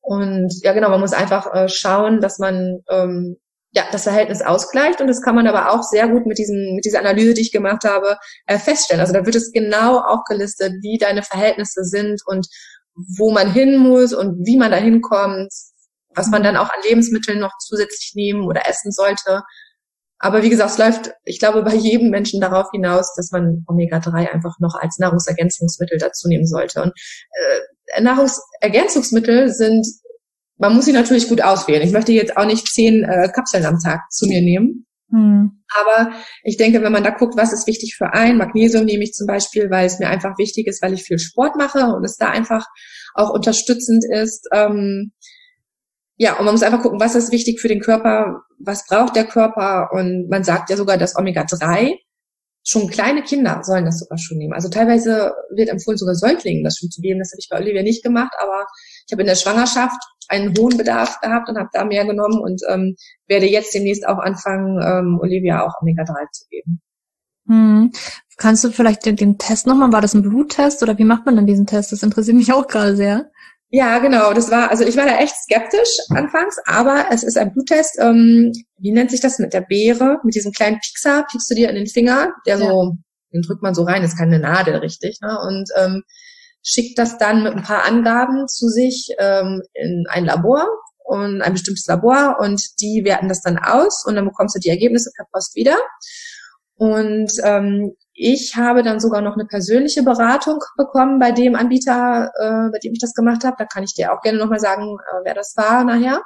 [0.00, 3.36] Und ja, genau, man muss einfach äh, schauen, dass man ähm,
[3.70, 6.84] ja das Verhältnis ausgleicht und das kann man aber auch sehr gut mit diesem mit
[6.84, 9.00] dieser Analyse, die ich gemacht habe, äh, feststellen.
[9.00, 12.46] Also da wird es genau auch gelistet, wie deine Verhältnisse sind und
[13.16, 15.52] wo man hin muss und wie man da hinkommt,
[16.14, 19.42] was man dann auch an Lebensmitteln noch zusätzlich nehmen oder essen sollte.
[20.24, 24.32] Aber wie gesagt, es läuft, ich glaube, bei jedem Menschen darauf hinaus, dass man Omega-3
[24.32, 26.80] einfach noch als Nahrungsergänzungsmittel dazu nehmen sollte.
[26.80, 26.92] Und
[27.96, 29.84] äh, Nahrungsergänzungsmittel sind,
[30.58, 31.82] man muss sie natürlich gut auswählen.
[31.82, 34.86] Ich möchte jetzt auch nicht zehn äh, Kapseln am Tag zu mir nehmen.
[35.10, 35.64] Hm.
[35.76, 36.12] Aber
[36.44, 39.26] ich denke, wenn man da guckt, was ist wichtig für einen, Magnesium nehme ich zum
[39.26, 42.28] Beispiel, weil es mir einfach wichtig ist, weil ich viel Sport mache und es da
[42.28, 42.64] einfach
[43.14, 44.48] auch unterstützend ist.
[44.52, 45.10] Ähm,
[46.22, 49.24] ja, und man muss einfach gucken, was ist wichtig für den Körper, was braucht der
[49.24, 49.90] Körper.
[49.90, 51.96] Und man sagt ja sogar, dass Omega-3,
[52.64, 54.52] schon kleine Kinder sollen das sogar schon nehmen.
[54.52, 57.18] Also teilweise wird empfohlen, sogar Säuglingen das schon zu geben.
[57.18, 58.66] Das habe ich bei Olivia nicht gemacht, aber
[59.04, 62.62] ich habe in der Schwangerschaft einen hohen Bedarf gehabt und habe da mehr genommen und
[62.68, 62.94] ähm,
[63.26, 66.80] werde jetzt demnächst auch anfangen, ähm, Olivia auch Omega-3 zu geben.
[67.48, 67.90] Hm.
[68.36, 71.34] Kannst du vielleicht den, den Test nochmal, war das ein Bluttest oder wie macht man
[71.34, 71.90] denn diesen Test?
[71.90, 73.32] Das interessiert mich auch gerade sehr.
[73.74, 74.34] Ja, genau.
[74.34, 77.98] Das war, also ich war da echt skeptisch anfangs, aber es ist ein Bluttest.
[77.98, 80.18] Ähm, wie nennt sich das mit der Beere?
[80.24, 82.66] Mit diesem kleinen Piekser, piekst du dir in den Finger, der ja.
[82.66, 82.98] so,
[83.32, 85.38] den drückt man so rein, ist keine Nadel, richtig, ne?
[85.40, 86.02] Und ähm,
[86.62, 90.68] schickt das dann mit ein paar Angaben zu sich ähm, in ein Labor
[91.04, 94.68] und ein bestimmtes Labor und die werten das dann aus und dann bekommst du die
[94.68, 95.78] Ergebnisse per Post wieder.
[96.74, 102.70] Und ähm, ich habe dann sogar noch eine persönliche Beratung bekommen bei dem Anbieter, äh,
[102.70, 103.56] bei dem ich das gemacht habe.
[103.58, 106.22] Da kann ich dir auch gerne nochmal sagen, äh, wer das war nachher.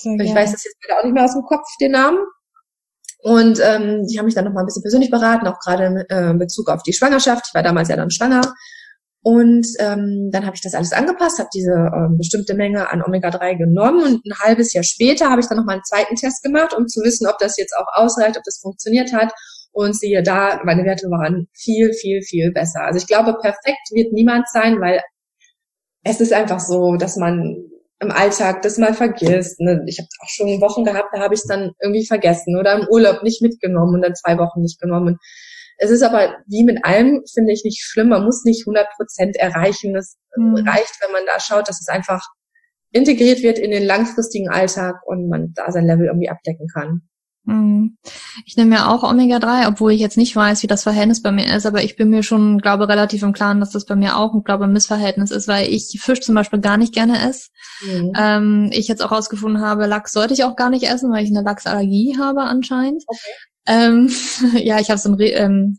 [0.00, 2.18] Ich weiß das jetzt auch nicht mehr aus dem Kopf, den Namen.
[3.20, 6.38] Und ähm, die haben mich dann nochmal ein bisschen persönlich beraten, auch gerade äh, in
[6.38, 7.46] Bezug auf die Schwangerschaft.
[7.48, 8.42] Ich war damals ja dann schwanger.
[9.22, 13.58] Und ähm, dann habe ich das alles angepasst, habe diese ähm, bestimmte Menge an Omega-3
[13.58, 16.86] genommen und ein halbes Jahr später habe ich dann nochmal einen zweiten Test gemacht, um
[16.86, 19.32] zu wissen, ob das jetzt auch ausreicht, ob das funktioniert hat.
[19.72, 22.82] Und siehe da, meine Werte waren viel, viel, viel besser.
[22.82, 25.00] Also ich glaube, perfekt wird niemand sein, weil
[26.04, 27.68] es ist einfach so, dass man
[28.00, 29.60] im Alltag das mal vergisst.
[29.60, 29.82] Ne?
[29.86, 32.86] Ich habe auch schon Wochen gehabt, da habe ich es dann irgendwie vergessen oder im
[32.88, 35.18] Urlaub nicht mitgenommen und dann zwei Wochen nicht genommen.
[35.78, 38.08] Es ist aber wie mit allem, finde ich, nicht schlimm.
[38.08, 39.96] Man muss nicht 100 Prozent erreichen.
[39.96, 40.56] Es mhm.
[40.66, 42.24] reicht, wenn man da schaut, dass es einfach
[42.90, 47.02] integriert wird in den langfristigen Alltag und man da sein Level irgendwie abdecken kann.
[47.44, 47.96] Mhm.
[48.44, 51.54] Ich nehme ja auch Omega-3, obwohl ich jetzt nicht weiß, wie das Verhältnis bei mir
[51.54, 54.34] ist, aber ich bin mir schon, glaube relativ im Klaren, dass das bei mir auch,
[54.44, 57.48] glaube ein Missverhältnis ist, weil ich Fisch zum Beispiel gar nicht gerne esse.
[57.80, 58.12] Mhm.
[58.16, 61.30] Ähm, ich jetzt auch rausgefunden habe, Lachs sollte ich auch gar nicht essen, weil ich
[61.30, 63.04] eine Lachsallergie habe anscheinend.
[63.06, 63.18] Okay.
[63.66, 64.10] Ähm,
[64.62, 65.76] ja, ich habe so einen Re ähm,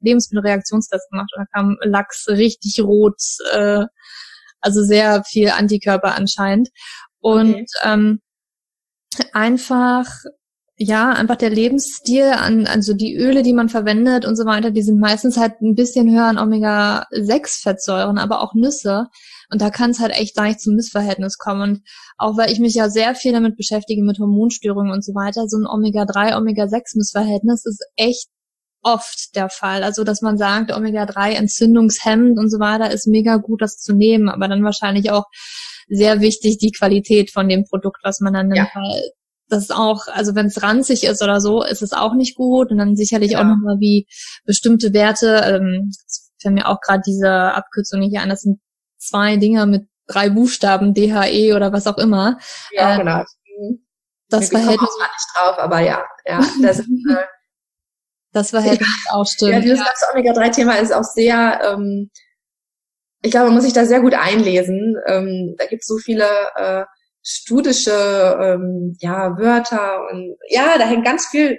[0.00, 3.20] Lebensmittelreaktionstest gemacht und da kam Lachs richtig rot,
[3.52, 3.84] äh,
[4.60, 6.68] also sehr viel Antikörper anscheinend.
[7.20, 7.66] Und okay.
[7.84, 8.20] ähm,
[9.32, 10.08] einfach
[10.82, 14.82] ja, einfach der Lebensstil an, also die Öle, die man verwendet und so weiter, die
[14.82, 19.06] sind meistens halt ein bisschen höher an Omega-6-Fettsäuren, aber auch Nüsse.
[19.50, 21.62] Und da kann es halt echt leicht zum Missverhältnis kommen.
[21.62, 21.82] Und
[22.16, 25.58] auch weil ich mich ja sehr viel damit beschäftige, mit Hormonstörungen und so weiter, so
[25.58, 28.28] ein Omega-3, Omega-6-Missverhältnis ist echt
[28.82, 29.84] oft der Fall.
[29.84, 34.28] Also, dass man sagt, Omega-3 entzündungshemmend und so weiter ist mega gut, das zu nehmen,
[34.28, 35.24] aber dann wahrscheinlich auch
[35.88, 38.80] sehr wichtig die Qualität von dem Produkt, was man dann nimmt, ja.
[38.80, 39.12] weil
[39.52, 42.70] das ist auch, also wenn es ranzig ist oder so, ist es auch nicht gut.
[42.70, 43.40] Und dann sicherlich ja.
[43.40, 44.06] auch nochmal wie
[44.46, 45.90] bestimmte Werte, ähm,
[46.40, 48.60] fällt mir auch gerade diese Abkürzung nicht an, das sind
[48.98, 52.38] zwei Dinger mit drei Buchstaben, DHE oder was auch immer.
[52.72, 53.24] Ja, äh, genau.
[54.30, 54.90] Das Verhältnis.
[54.90, 57.16] Ich nicht drauf, aber ja, ja, das ist, äh,
[58.32, 59.12] das Verhältnis ja.
[59.12, 59.52] auch stimmt.
[59.52, 62.10] Ja, dieses ganze Omega-3-Thema ist auch sehr, ähm,
[63.22, 64.96] ich glaube, man muss sich da sehr gut einlesen.
[65.06, 66.26] Ähm, da gibt es so viele
[66.56, 66.84] äh,
[67.22, 67.90] studische
[68.40, 71.58] ähm, ja, Wörter und ja, da hängt ganz viel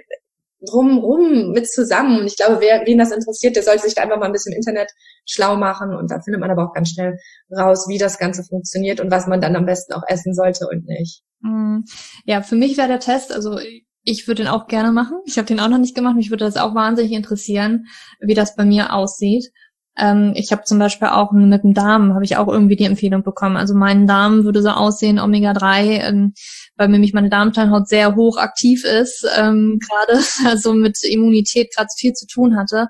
[0.64, 2.20] drumrum mit zusammen.
[2.20, 4.52] Und ich glaube, wer, wen das interessiert, der sollte sich da einfach mal ein bisschen
[4.52, 4.90] im Internet
[5.26, 7.18] schlau machen und da findet man aber auch ganz schnell
[7.56, 10.86] raus, wie das Ganze funktioniert und was man dann am besten auch essen sollte und
[10.86, 11.22] nicht.
[11.40, 11.80] Mm.
[12.24, 13.58] Ja, für mich wäre der Test, also
[14.04, 15.18] ich würde den auch gerne machen.
[15.24, 16.14] Ich habe den auch noch nicht gemacht.
[16.14, 17.86] Mich würde das auch wahnsinnig interessieren,
[18.20, 19.50] wie das bei mir aussieht.
[19.96, 23.22] Ähm, ich habe zum Beispiel auch mit dem Darm, habe ich auch irgendwie die Empfehlung
[23.22, 23.56] bekommen.
[23.56, 26.34] Also mein Darm würde so aussehen, Omega-3, ähm,
[26.76, 32.12] weil nämlich meine Darmsteinhaut sehr hoch aktiv ist, ähm, gerade also mit Immunität gerade viel
[32.12, 32.88] zu tun hatte.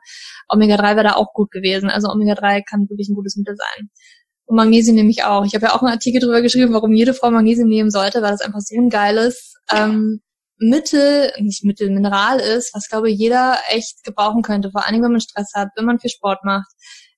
[0.48, 1.90] Omega-3 wäre da auch gut gewesen.
[1.90, 3.90] Also Omega-3 kann wirklich ein gutes Mittel sein.
[4.46, 5.44] Und Magnesium nehme ich auch.
[5.44, 8.32] Ich habe ja auch einen Artikel drüber geschrieben, warum jede Frau Magnesium nehmen sollte, weil
[8.32, 10.20] das einfach so ein geiles ähm,
[10.58, 15.12] Mittel, nicht Mittel, Mineral ist, was glaube ich jeder echt gebrauchen könnte, vor allem wenn
[15.12, 16.68] man Stress hat, wenn man viel Sport macht,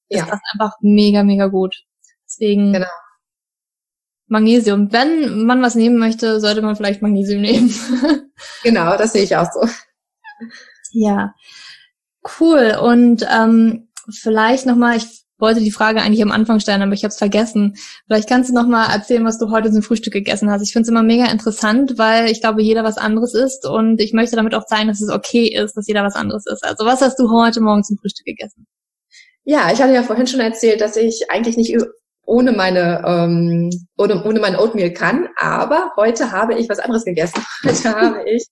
[0.08, 0.26] ist ja.
[0.26, 1.76] das einfach mega, mega gut.
[2.24, 2.86] Deswegen genau.
[4.28, 4.92] Magnesium.
[4.92, 7.72] Wenn man was nehmen möchte, sollte man vielleicht Magnesium nehmen.
[8.62, 9.68] genau, das sehe ich auch so.
[10.92, 11.34] Ja,
[12.40, 12.76] cool.
[12.80, 17.12] Und ähm, vielleicht nochmal, ich wollte die Frage eigentlich am Anfang stellen, aber ich habe
[17.12, 17.76] es vergessen.
[18.06, 20.62] Vielleicht kannst du noch mal erzählen, was du heute zum Frühstück gegessen hast.
[20.62, 24.12] Ich finde es immer mega interessant, weil ich glaube, jeder was anderes isst und ich
[24.12, 26.64] möchte damit auch zeigen, dass es okay ist, dass jeder was anderes isst.
[26.64, 28.66] Also was hast du heute Morgen zum Frühstück gegessen?
[29.44, 31.76] Ja, ich hatte ja vorhin schon erzählt, dass ich eigentlich nicht
[32.24, 37.40] ohne meine ähm, ohne, ohne mein Oatmeal kann, aber heute habe ich was anderes gegessen.
[37.64, 38.46] Heute habe ich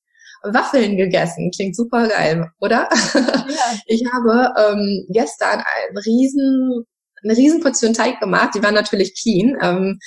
[0.53, 1.51] Waffeln gegessen.
[1.55, 2.89] Klingt super geil, oder?
[2.91, 3.35] Ja.
[3.87, 6.85] Ich habe ähm, gestern einen riesen,
[7.23, 8.55] eine riesen Portion Teig gemacht.
[8.55, 9.57] Die war natürlich clean.
[9.63, 9.99] Ähm,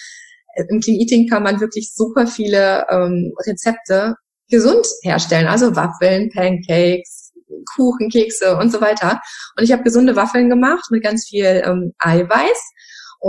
[0.70, 4.16] Im Clean Eating kann man wirklich super viele ähm, Rezepte
[4.50, 5.48] gesund herstellen.
[5.48, 7.34] Also Waffeln, Pancakes,
[7.76, 9.20] Kuchen, Kekse und so weiter.
[9.58, 12.60] Und ich habe gesunde Waffeln gemacht mit ganz viel ähm, Eiweiß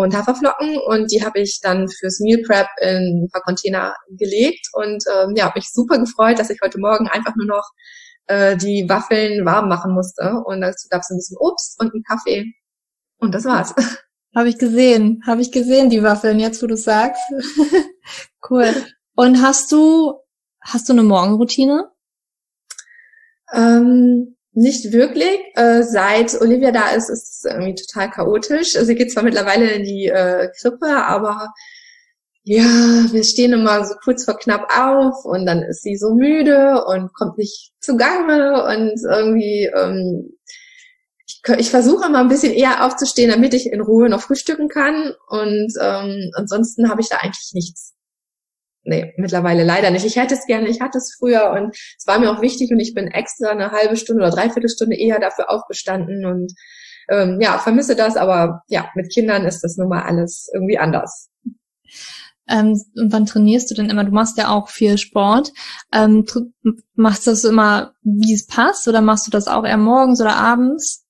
[0.02, 4.68] und Haferflocken und die habe ich dann fürs Meal Prep in ein paar Container gelegt
[4.74, 7.68] und ähm, ja, habe mich super gefreut, dass ich heute Morgen einfach nur noch
[8.26, 12.04] äh, die Waffeln warm machen musste und dazu gab es ein bisschen Obst und einen
[12.04, 12.44] Kaffee
[13.18, 13.74] und das war's.
[14.36, 17.22] Habe ich gesehen, habe ich gesehen die Waffeln jetzt, wo du sagst.
[18.50, 18.72] cool.
[19.16, 20.20] Und hast du
[20.60, 21.90] hast du eine Morgenroutine?
[23.52, 25.38] Ähm, nicht wirklich.
[25.54, 28.72] Äh, seit Olivia da ist, ist es irgendwie total chaotisch.
[28.72, 31.48] Sie geht zwar mittlerweile in die äh, Krippe, aber
[32.42, 32.64] ja,
[33.12, 37.12] wir stehen immer so kurz vor knapp auf und dann ist sie so müde und
[37.14, 40.32] kommt nicht zu Gange und irgendwie, ähm,
[41.26, 45.14] ich, ich versuche immer ein bisschen eher aufzustehen, damit ich in Ruhe noch frühstücken kann
[45.28, 47.94] und ähm, ansonsten habe ich da eigentlich nichts.
[48.88, 50.06] Nee, mittlerweile leider nicht.
[50.06, 52.80] Ich hätte es gerne, ich hatte es früher und es war mir auch wichtig und
[52.80, 56.54] ich bin extra eine halbe Stunde oder dreiviertel Stunde eher dafür aufgestanden und
[57.10, 61.28] ähm, ja, vermisse das, aber ja, mit Kindern ist das nun mal alles irgendwie anders.
[62.48, 64.04] Ähm, und wann trainierst du denn immer?
[64.04, 65.52] Du machst ja auch viel Sport.
[65.92, 66.24] Ähm,
[66.94, 70.36] machst du das immer, wie es passt, oder machst du das auch eher morgens oder
[70.36, 71.04] abends?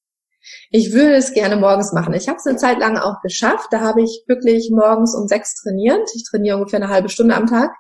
[0.71, 2.13] Ich würde es gerne morgens machen.
[2.13, 3.69] Ich habe es eine Zeit lang auch geschafft.
[3.71, 6.11] Da habe ich wirklich morgens um sechs trainiert.
[6.15, 7.71] Ich trainiere ungefähr eine halbe Stunde am Tag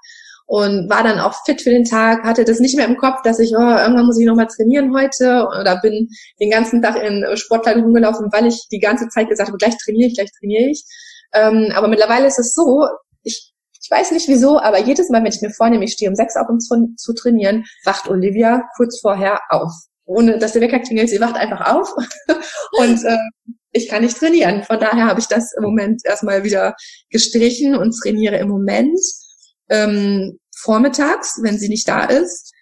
[0.49, 3.39] und war dann auch fit für den Tag, hatte das nicht mehr im Kopf, dass
[3.39, 6.09] ich, oh, irgendwann muss ich nochmal trainieren heute oder bin
[6.41, 10.09] den ganzen Tag in Sportkleidung rumgelaufen, weil ich die ganze Zeit gesagt habe, gleich trainiere
[10.09, 10.85] ich, gleich trainiere ich.
[11.35, 12.87] Ähm, aber mittlerweile ist es so,
[13.23, 16.17] ich, ich weiß nicht wieso, aber jedes Mal, wenn ich mir vornehme, ich stehe um
[16.17, 19.73] sechs auf, um zu, zu trainieren, wacht Olivia kurz vorher auf.
[20.09, 21.93] Ohne dass der Wecker klingelt, sie wacht einfach auf
[22.79, 23.19] und äh,
[23.73, 24.63] ich kann nicht trainieren.
[24.65, 26.75] Von daher habe ich das im Moment erstmal wieder
[27.11, 28.99] gestrichen und trainiere im Moment
[29.69, 32.53] ähm, vormittags, wenn sie nicht da ist.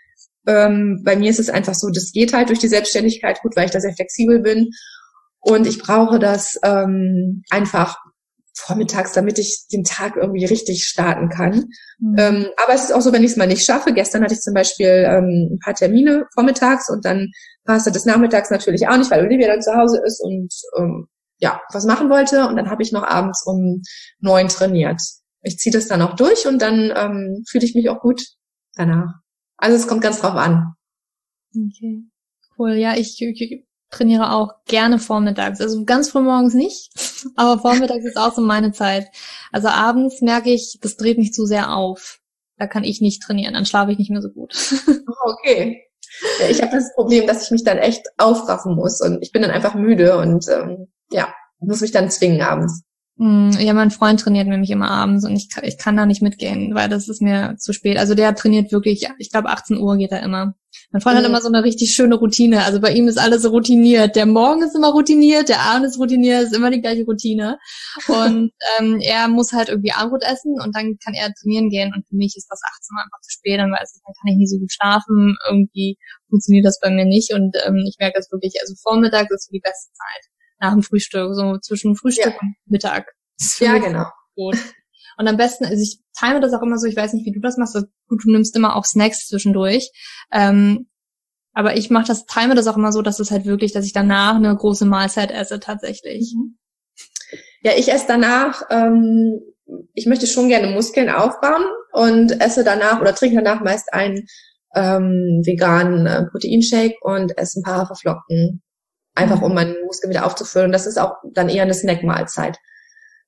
[0.49, 3.67] Ähm, bei mir ist es einfach so, das geht halt durch die Selbstständigkeit gut, weil
[3.67, 4.71] ich da sehr flexibel bin.
[5.39, 7.97] Und ich brauche das ähm, einfach
[8.57, 11.67] vormittags, damit ich den Tag irgendwie richtig starten kann.
[11.99, 12.17] Mhm.
[12.19, 13.93] Ähm, aber es ist auch so, wenn ich es mal nicht schaffe.
[13.93, 17.31] Gestern hatte ich zum Beispiel ähm, ein paar Termine vormittags und dann
[17.65, 21.07] passte das nachmittags natürlich auch nicht, weil Olivia dann zu Hause ist und ähm,
[21.39, 22.49] ja, was machen wollte.
[22.49, 23.83] Und dann habe ich noch abends um
[24.21, 25.01] neun trainiert.
[25.43, 28.23] Ich ziehe das dann auch durch und dann ähm, fühle ich mich auch gut
[28.75, 29.13] danach.
[29.59, 30.73] Also es kommt ganz drauf an.
[31.55, 32.05] Okay.
[32.59, 32.73] Cool.
[32.75, 35.61] Ja, ich, ich trainiere auch gerne vormittags.
[35.61, 36.91] Also ganz früh morgens nicht,
[37.37, 39.09] aber vormittags ist auch so meine Zeit.
[39.53, 42.20] Also abends merke ich, das dreht mich zu sehr auf.
[42.59, 44.55] Da kann ich nicht trainieren, dann schlafe ich nicht mehr so gut.
[45.09, 45.82] Oh, okay.
[46.41, 49.43] Ja, ich habe das Problem, dass ich mich dann echt aufraffen muss und ich bin
[49.43, 52.82] dann einfach müde und ähm, ja, muss mich dann zwingen abends.
[53.18, 56.74] Hm, ja, mein Freund trainiert nämlich immer abends und ich, ich kann da nicht mitgehen,
[56.74, 57.97] weil das ist mir zu spät.
[57.97, 60.55] Also der trainiert wirklich, ich glaube 18 Uhr geht er immer.
[60.91, 61.18] Mein Freund mhm.
[61.20, 62.64] hat immer so eine richtig schöne Routine.
[62.64, 64.16] Also bei ihm ist alles so routiniert.
[64.16, 67.59] Der Morgen ist immer routiniert, der Abend ist routiniert, ist immer die gleiche Routine.
[68.09, 71.93] Und ähm, er muss halt irgendwie Abendbrot essen und dann kann er trainieren gehen.
[71.95, 74.33] Und für mich ist das 18 Uhr einfach zu spät, dann weiß ich, dann kann
[74.33, 75.37] ich nicht so gut schlafen.
[75.49, 75.97] Irgendwie
[76.29, 77.33] funktioniert das bei mir nicht.
[77.33, 80.24] Und ähm, ich merke das wirklich, also Vormittag ist die beste Zeit
[80.61, 82.41] nach dem Frühstück, so zwischen Frühstück ja.
[82.41, 83.12] und Mittag.
[83.59, 84.07] Ja, genau.
[84.35, 84.57] Gut.
[85.18, 87.41] Und am besten, also ich time das auch immer so, ich weiß nicht, wie du
[87.41, 89.91] das machst, also gut, du nimmst immer auch Snacks zwischendurch.
[90.33, 90.89] Ähm,
[91.53, 93.93] aber ich mache das, time das auch immer so, dass es halt wirklich, dass ich
[93.93, 96.35] danach eine große Mahlzeit esse tatsächlich.
[96.37, 96.59] Mhm.
[97.62, 99.41] Ja, ich esse danach, ähm,
[99.95, 104.27] ich möchte schon gerne Muskeln aufbauen und esse danach oder trinke danach meist einen
[104.75, 108.62] ähm, veganen äh, Proteinshake und esse ein paar Haferflocken
[109.17, 110.73] einfach um meinen Muskel wieder aufzufüllen.
[110.73, 112.59] Das ist auch dann eher eine Snackmahlzeit.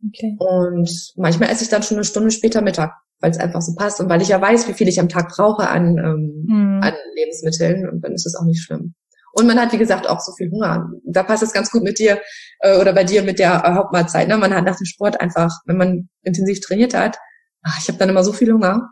[0.06, 0.36] Okay.
[0.38, 4.00] Und manchmal esse ich dann schon eine Stunde später Mittag, weil es einfach so passt
[4.00, 6.80] und weil ich ja weiß, wie viel ich am Tag brauche an, ähm, mhm.
[6.82, 8.94] an Lebensmitteln und dann ist es auch nicht schlimm.
[9.32, 10.90] Und man hat, wie gesagt, auch so viel Hunger.
[11.04, 12.20] Da passt es ganz gut mit dir
[12.60, 14.26] äh, oder bei dir mit der äh, Hauptmahlzeit.
[14.26, 14.36] Ne?
[14.36, 17.18] Man hat nach dem Sport einfach, wenn man intensiv trainiert hat,
[17.62, 18.90] ach, ich habe dann immer so viel Hunger.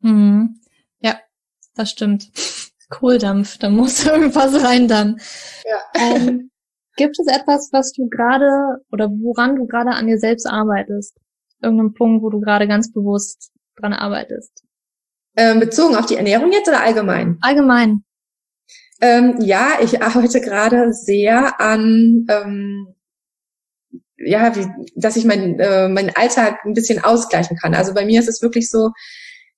[0.00, 0.60] Mhm.
[1.00, 1.18] Ja,
[1.74, 2.30] das stimmt.
[2.90, 5.20] Kohldampf, da muss irgendwas rein dann.
[5.64, 6.00] Ja.
[6.00, 6.47] Ähm,
[6.98, 11.16] gibt es etwas, was du gerade oder woran du gerade an dir selbst arbeitest?
[11.62, 14.64] Irgendein Punkt, wo du gerade ganz bewusst dran arbeitest?
[15.36, 17.38] Ähm, bezogen auf die Ernährung jetzt oder allgemein?
[17.40, 18.02] Allgemein.
[19.00, 22.94] Ähm, ja, ich arbeite gerade sehr an ähm,
[24.18, 27.74] ja, wie, dass ich mein, äh, meinen Alltag ein bisschen ausgleichen kann.
[27.74, 28.90] Also bei mir ist es wirklich so,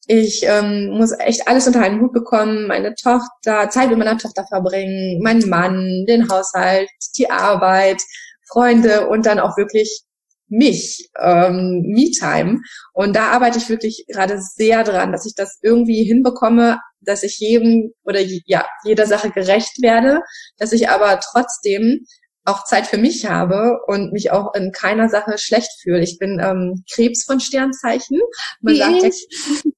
[0.07, 4.45] ich ähm, muss echt alles unter einen Hut bekommen, meine Tochter, Zeit mit meiner Tochter
[4.47, 8.03] verbringen, meinen Mann, den Haushalt, die Arbeit,
[8.51, 10.03] Freunde und dann auch wirklich
[10.49, 12.61] mich, ähm, Me-Time.
[12.93, 17.39] Und da arbeite ich wirklich gerade sehr dran, dass ich das irgendwie hinbekomme, dass ich
[17.39, 20.21] jedem oder ja, jeder Sache gerecht werde,
[20.59, 22.05] dass ich aber trotzdem
[22.45, 26.03] auch Zeit für mich habe und mich auch in keiner Sache schlecht fühle.
[26.03, 28.19] Ich bin ähm, Krebs von Sternzeichen.
[28.61, 29.71] Man Wie sagt ja,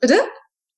[0.00, 0.20] Bitte?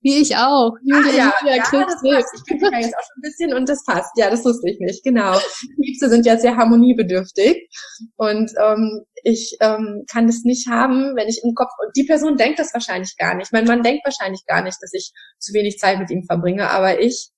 [0.03, 0.73] Wie ich auch.
[0.83, 2.35] Julia, ah, ja, Julia ja, Krebs, das passt.
[2.35, 4.11] Ich kenne dich ja jetzt auch schon ein bisschen und das passt.
[4.17, 5.05] Ja, das wusste ich nicht.
[5.05, 5.33] Genau.
[5.77, 7.69] Krebse sind ja sehr harmoniebedürftig
[8.17, 12.39] und ähm, ich ähm, kann es nicht haben, wenn ich im Kopf und die Person
[12.39, 13.53] denkt das wahrscheinlich gar nicht.
[13.53, 17.01] Mein Mann denkt wahrscheinlich gar nicht, dass ich zu wenig Zeit mit ihm verbringe, aber
[17.01, 17.29] ich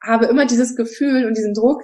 [0.00, 1.82] habe immer dieses Gefühl und diesen Druck.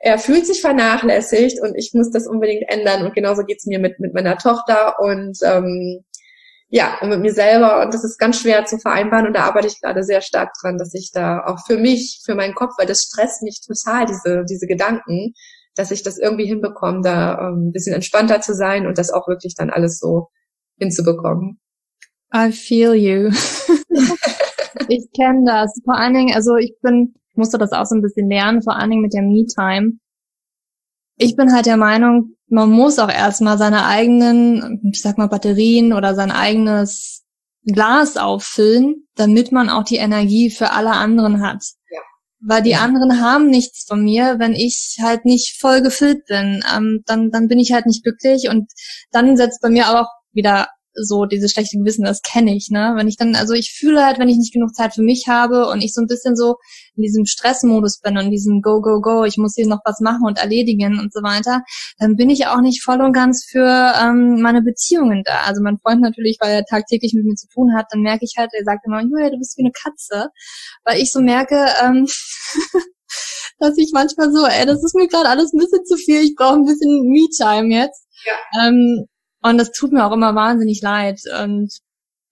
[0.00, 3.98] Er fühlt sich vernachlässigt und ich muss das unbedingt ändern und genauso geht's mir mit
[3.98, 6.04] mit meiner Tochter und ähm,
[6.70, 7.82] ja, und mit mir selber.
[7.82, 9.26] Und das ist ganz schwer zu vereinbaren.
[9.26, 12.34] Und da arbeite ich gerade sehr stark dran, dass ich da auch für mich, für
[12.34, 15.32] meinen Kopf, weil das stresst mich total, diese, diese Gedanken,
[15.76, 19.28] dass ich das irgendwie hinbekomme, da ähm, ein bisschen entspannter zu sein und das auch
[19.28, 20.28] wirklich dann alles so
[20.78, 21.58] hinzubekommen.
[22.34, 23.30] I feel you.
[24.88, 25.80] ich kenne das.
[25.84, 28.90] Vor allen Dingen, also ich bin, musste das auch so ein bisschen lernen, vor allen
[28.90, 29.92] Dingen mit der Me-Time.
[31.16, 35.92] Ich bin halt der Meinung, man muss auch erstmal seine eigenen, ich sag mal, Batterien
[35.92, 37.24] oder sein eigenes
[37.64, 41.62] Glas auffüllen, damit man auch die Energie für alle anderen hat.
[41.90, 42.00] Ja.
[42.40, 42.80] Weil die ja.
[42.80, 46.64] anderen haben nichts von mir, wenn ich halt nicht voll gefüllt bin.
[46.74, 48.70] Ähm, dann, dann bin ich halt nicht glücklich und
[49.10, 50.68] dann setzt bei mir auch wieder
[51.02, 52.94] so dieses schlechte Gewissen, das kenne ich, ne?
[52.96, 55.66] Wenn ich dann, also ich fühle halt, wenn ich nicht genug Zeit für mich habe
[55.68, 56.56] und ich so ein bisschen so
[56.96, 60.24] in diesem Stressmodus bin und diesem Go, Go, Go, ich muss hier noch was machen
[60.26, 61.62] und erledigen und so weiter,
[61.98, 65.42] dann bin ich auch nicht voll und ganz für ähm, meine Beziehungen da.
[65.46, 68.34] Also mein Freund natürlich, weil er tagtäglich mit mir zu tun hat, dann merke ich
[68.36, 70.30] halt, er sagt immer, Julia, du bist wie eine Katze,
[70.84, 72.06] weil ich so merke, ähm,
[73.58, 76.34] dass ich manchmal so, ey, das ist mir gerade alles ein bisschen zu viel, ich
[76.36, 78.06] brauche ein bisschen Me-Time jetzt.
[78.24, 78.66] Ja.
[78.66, 79.06] Ähm,
[79.48, 81.20] und das tut mir auch immer wahnsinnig leid.
[81.42, 81.72] Und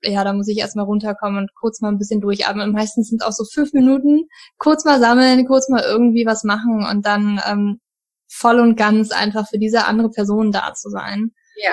[0.03, 2.69] ja, da muss ich erstmal runterkommen und kurz mal ein bisschen durchatmen.
[2.69, 6.87] Und meistens sind auch so fünf Minuten, kurz mal sammeln, kurz mal irgendwie was machen
[6.89, 7.81] und dann ähm,
[8.29, 11.33] voll und ganz einfach für diese andere Person da zu sein.
[11.57, 11.73] Ja,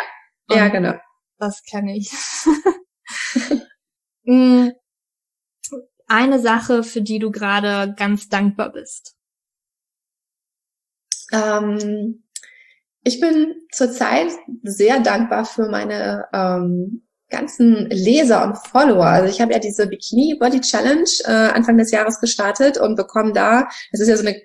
[0.49, 0.93] und ja, genau.
[1.37, 2.11] Das kenne ich.
[4.25, 4.69] Mm,
[6.07, 9.17] eine Sache, für die du gerade ganz dankbar bist.
[11.33, 12.22] Ähm,
[13.03, 14.31] ich bin zurzeit
[14.63, 19.05] sehr dankbar für meine ähm, ganzen Leser und Follower.
[19.05, 23.33] Also ich habe ja diese Bikini Body Challenge äh, Anfang des Jahres gestartet und bekomme
[23.33, 24.39] da, das ist ja so eine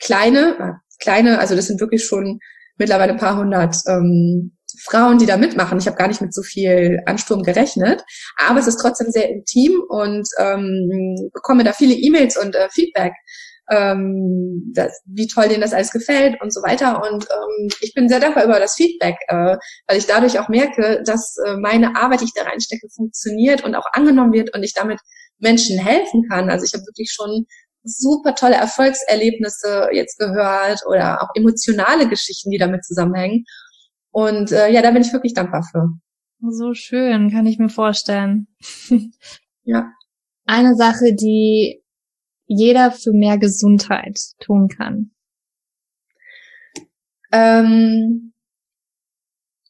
[0.00, 2.38] kleine, äh, kleine, also das sind wirklich schon
[2.76, 5.78] mittlerweile ein paar hundert ähm, Frauen, die da mitmachen.
[5.78, 8.04] Ich habe gar nicht mit so viel Ansturm gerechnet,
[8.36, 13.12] aber es ist trotzdem sehr intim und ähm, bekomme da viele E-Mails und äh, Feedback
[13.70, 17.02] ähm, das, wie toll denen das alles gefällt und so weiter.
[17.02, 19.56] Und ähm, ich bin sehr dankbar über das Feedback, äh,
[19.86, 23.74] weil ich dadurch auch merke, dass äh, meine Arbeit, die ich da reinstecke, funktioniert und
[23.74, 25.00] auch angenommen wird und ich damit
[25.38, 26.50] Menschen helfen kann.
[26.50, 27.46] Also ich habe wirklich schon
[27.82, 33.44] super tolle Erfolgserlebnisse jetzt gehört oder auch emotionale Geschichten, die damit zusammenhängen.
[34.10, 35.88] Und äh, ja, da bin ich wirklich dankbar für.
[36.40, 38.48] So schön, kann ich mir vorstellen.
[39.64, 39.90] ja.
[40.46, 41.82] Eine Sache, die
[42.46, 45.10] jeder für mehr Gesundheit tun kann?
[47.32, 48.32] Ähm,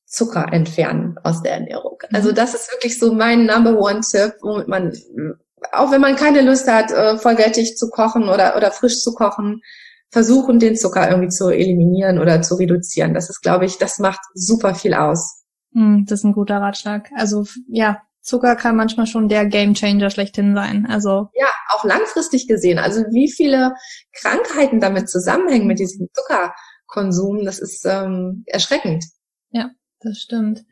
[0.05, 1.99] Zucker entfernen aus der Ernährung.
[2.09, 2.17] Mhm.
[2.17, 4.93] Also das ist wirklich so mein Number One Tipp, womit man,
[5.73, 9.61] auch wenn man keine Lust hat, äh, vollwertig zu kochen oder, oder frisch zu kochen,
[10.11, 13.15] versuchen, den Zucker irgendwie zu eliminieren oder zu reduzieren.
[13.15, 15.45] Das ist, glaube ich, das macht super viel aus.
[15.73, 17.11] Mhm, das ist ein guter Ratschlag.
[17.17, 20.85] Also ja, Zucker kann manchmal schon der Gamechanger schlechthin sein.
[20.87, 22.79] Also ja, auch langfristig gesehen.
[22.79, 23.75] Also wie viele
[24.13, 29.05] Krankheiten damit zusammenhängen mit diesem Zuckerkonsum, das ist ähm, erschreckend.
[29.51, 29.71] Ja,
[30.01, 30.65] das stimmt.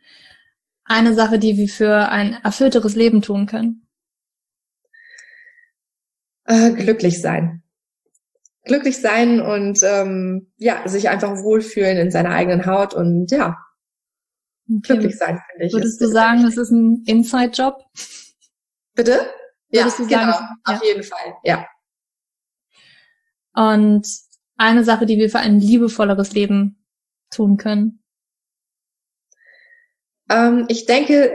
[0.85, 3.87] Eine Sache, die wir für ein erfüllteres Leben tun können.
[6.47, 7.63] Äh, glücklich sein.
[8.65, 13.64] Glücklich sein und ähm, ja, sich einfach wohlfühlen in seiner eigenen Haut und ja.
[14.67, 15.73] Glücklich sein, finde ich.
[15.73, 17.85] Würdest du sagen, das ist ein Inside-Job?
[18.95, 19.31] Bitte?
[19.69, 20.89] Ja, genau, sagen, auf ja.
[20.89, 21.67] jeden Fall, ja.
[23.55, 24.07] Und
[24.57, 26.85] eine Sache, die wir für ein liebevolleres Leben
[27.31, 28.03] tun können?
[30.31, 31.33] Ähm, ich denke,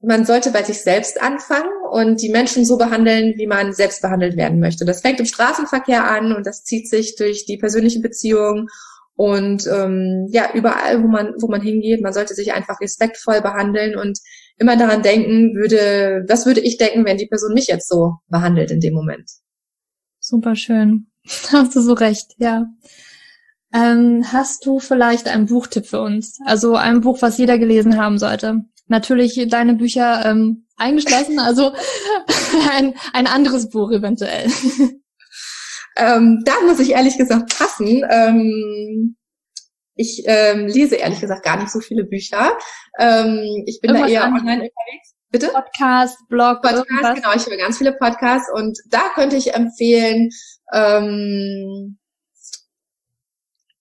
[0.00, 4.36] man sollte bei sich selbst anfangen und die Menschen so behandeln, wie man selbst behandelt
[4.36, 4.84] werden möchte.
[4.84, 8.68] Das fängt im Straßenverkehr an und das zieht sich durch die persönlichen Beziehungen
[9.20, 13.94] und ähm, ja, überall, wo man, wo man hingeht, man sollte sich einfach respektvoll behandeln
[13.94, 14.18] und
[14.56, 18.70] immer daran denken, würde, was würde ich denken, wenn die Person mich jetzt so behandelt
[18.70, 19.30] in dem Moment.
[20.20, 21.08] Super schön.
[21.52, 22.64] Hast du so recht, ja.
[23.74, 26.38] Ähm, hast du vielleicht einen Buchtipp für uns?
[26.46, 28.62] Also ein Buch, was jeder gelesen haben sollte.
[28.86, 31.72] Natürlich deine Bücher ähm, eingeschlossen, also
[32.72, 34.48] ein, ein anderes Buch eventuell.
[36.00, 38.04] Ähm, da muss ich ehrlich gesagt passen.
[38.10, 39.16] Ähm,
[39.94, 42.56] ich ähm, lese ehrlich gesagt gar nicht so viele Bücher.
[42.98, 45.14] Ähm, ich bin Irgendwas da eher online unterwegs.
[45.30, 45.48] Bitte?
[45.48, 47.14] Podcast, Blog, Podcast, irgendwas?
[47.14, 47.34] genau.
[47.34, 50.30] Ich höre ganz viele Podcasts und da könnte ich empfehlen,
[50.72, 51.98] ähm,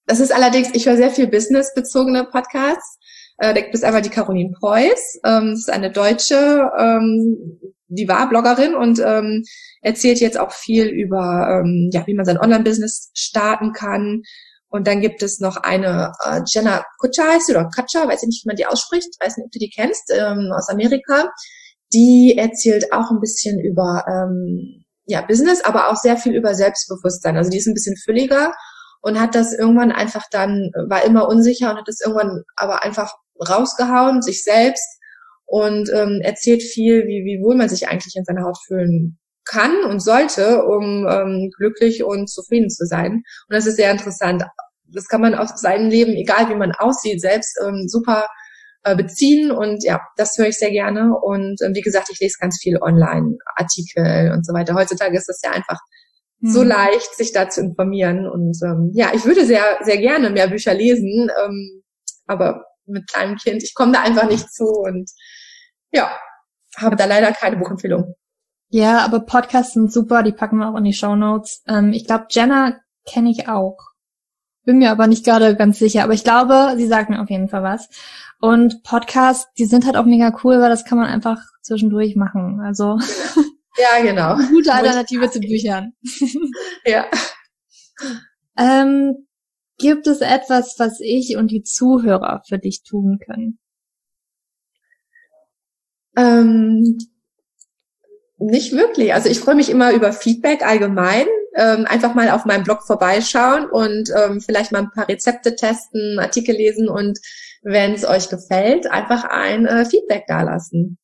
[0.05, 2.99] das ist allerdings, ich höre sehr viel businessbezogene Podcasts.
[3.38, 7.59] Äh, da gibt es einmal die Caroline Preuß, ähm, das ist eine Deutsche, ähm,
[7.90, 9.44] die war Bloggerin und ähm,
[9.82, 14.22] erzählt jetzt auch viel über, ähm, ja, wie man sein Online-Business starten kann.
[14.70, 18.28] Und dann gibt es noch eine äh, Jenna Kutcher heißt sie, oder Kutcher, weiß ich
[18.28, 21.32] nicht, wie man die ausspricht, weiß nicht, ob du die kennst, ähm, aus Amerika.
[21.92, 27.36] Die erzählt auch ein bisschen über ähm, ja, Business, aber auch sehr viel über Selbstbewusstsein.
[27.36, 28.54] Also die ist ein bisschen fülliger
[29.02, 33.14] und hat das irgendwann einfach dann, war immer unsicher und hat das irgendwann aber einfach
[33.48, 34.99] rausgehauen, sich selbst
[35.50, 39.84] und ähm, erzählt viel, wie, wie wohl man sich eigentlich in seiner Haut fühlen kann
[39.84, 43.14] und sollte, um ähm, glücklich und zufrieden zu sein.
[43.14, 43.24] Und
[43.56, 44.43] das ist sehr interessant.
[44.86, 48.28] Das kann man auf sein Leben, egal wie man aussieht, selbst ähm, super
[48.84, 49.50] äh, beziehen.
[49.50, 51.16] Und ja, das höre ich sehr gerne.
[51.20, 54.76] Und ähm, wie gesagt, ich lese ganz viel Online-Artikel und so weiter.
[54.76, 55.80] Heutzutage ist das ja einfach
[56.41, 56.52] mhm.
[56.52, 58.28] so leicht, sich da zu informieren.
[58.28, 61.32] Und ähm, ja, ich würde sehr, sehr gerne mehr Bücher lesen.
[61.43, 61.84] Ähm,
[62.28, 65.10] aber mit kleinem Kind, ich komme da einfach nicht zu und
[65.92, 66.12] ja,
[66.78, 68.16] habe da leider keine Buchempfehlung.
[68.70, 71.64] Ja, aber Podcasts sind super, die packen wir auch in die Show Notes.
[71.68, 73.78] Ähm, ich glaube, Jenna kenne ich auch.
[74.64, 77.50] Bin mir aber nicht gerade ganz sicher, aber ich glaube, sie sagt mir auf jeden
[77.50, 77.90] Fall was.
[78.40, 82.62] Und Podcasts, die sind halt auch mega cool, weil das kann man einfach zwischendurch machen.
[82.64, 83.00] Also
[83.78, 84.36] ja, genau.
[84.50, 85.94] Gute Alternative zu Büchern.
[86.86, 87.06] ja.
[88.56, 89.28] Ähm,
[89.80, 93.58] gibt es etwas, was ich und die Zuhörer für dich tun können?
[96.20, 96.97] Ähm,
[98.38, 99.13] nicht wirklich.
[99.13, 101.26] Also ich freue mich immer über Feedback allgemein.
[101.55, 106.20] Ähm, einfach mal auf meinem Blog vorbeischauen und ähm, vielleicht mal ein paar Rezepte testen,
[106.20, 107.20] Artikel lesen und
[107.63, 110.97] wenn es euch gefällt, einfach ein äh, Feedback dalassen.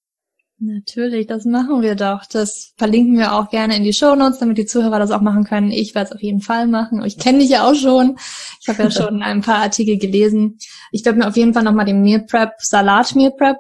[0.57, 2.25] Natürlich, das machen wir doch.
[2.31, 5.43] Das verlinken wir auch gerne in die Show Notes, damit die Zuhörer das auch machen
[5.43, 5.71] können.
[5.71, 7.03] Ich werde es auf jeden Fall machen.
[7.03, 8.17] Ich kenne dich ja auch schon.
[8.61, 10.57] Ich habe ja schon ein paar Artikel gelesen.
[10.91, 13.57] Ich werde mir auf jeden Fall nochmal den Meal Prep, Salat Meal Prep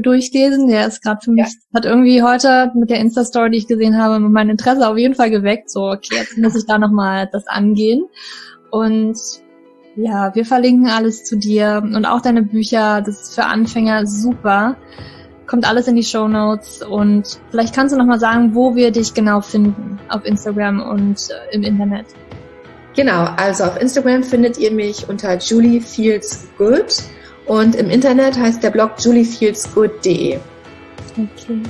[0.00, 0.68] durchlesen.
[0.68, 1.78] Der ist gerade für mich, ja.
[1.78, 5.30] hat irgendwie heute mit der Insta-Story, die ich gesehen habe, mein Interesse auf jeden Fall
[5.30, 5.70] geweckt.
[5.70, 8.04] So, okay, jetzt muss ich da nochmal das angehen.
[8.70, 9.16] Und
[9.96, 13.02] ja, wir verlinken alles zu dir und auch deine Bücher.
[13.02, 14.76] Das ist für Anfänger super.
[15.46, 19.14] Kommt alles in die Show Notes und vielleicht kannst du nochmal sagen, wo wir dich
[19.14, 22.06] genau finden auf Instagram und äh, im Internet.
[22.94, 27.02] Genau, also auf Instagram findet ihr mich unter Julie Feels Good
[27.48, 30.38] und im Internet heißt der Blog juliefeelsgood.de.
[31.16, 31.60] Okay,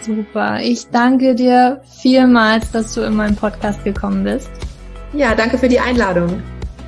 [0.00, 0.60] super.
[0.60, 4.50] Ich danke dir vielmals, dass du in meinen Podcast gekommen bist.
[5.12, 6.42] Ja, danke für die Einladung.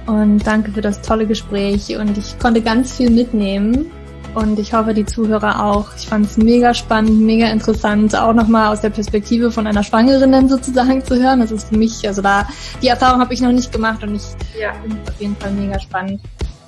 [0.07, 1.97] Und danke für das tolle Gespräch.
[1.97, 3.91] Und ich konnte ganz viel mitnehmen.
[4.35, 5.91] Und ich hoffe, die Zuhörer auch.
[5.97, 10.33] Ich fand es mega spannend, mega interessant, auch nochmal aus der Perspektive von einer Schwangeren
[10.33, 11.41] dann sozusagen zu hören.
[11.41, 12.49] Das ist für mich, also da,
[12.83, 14.22] die Erfahrung habe ich noch nicht gemacht und ich
[14.59, 14.72] ja.
[14.81, 16.20] finde es auf jeden Fall mega spannend.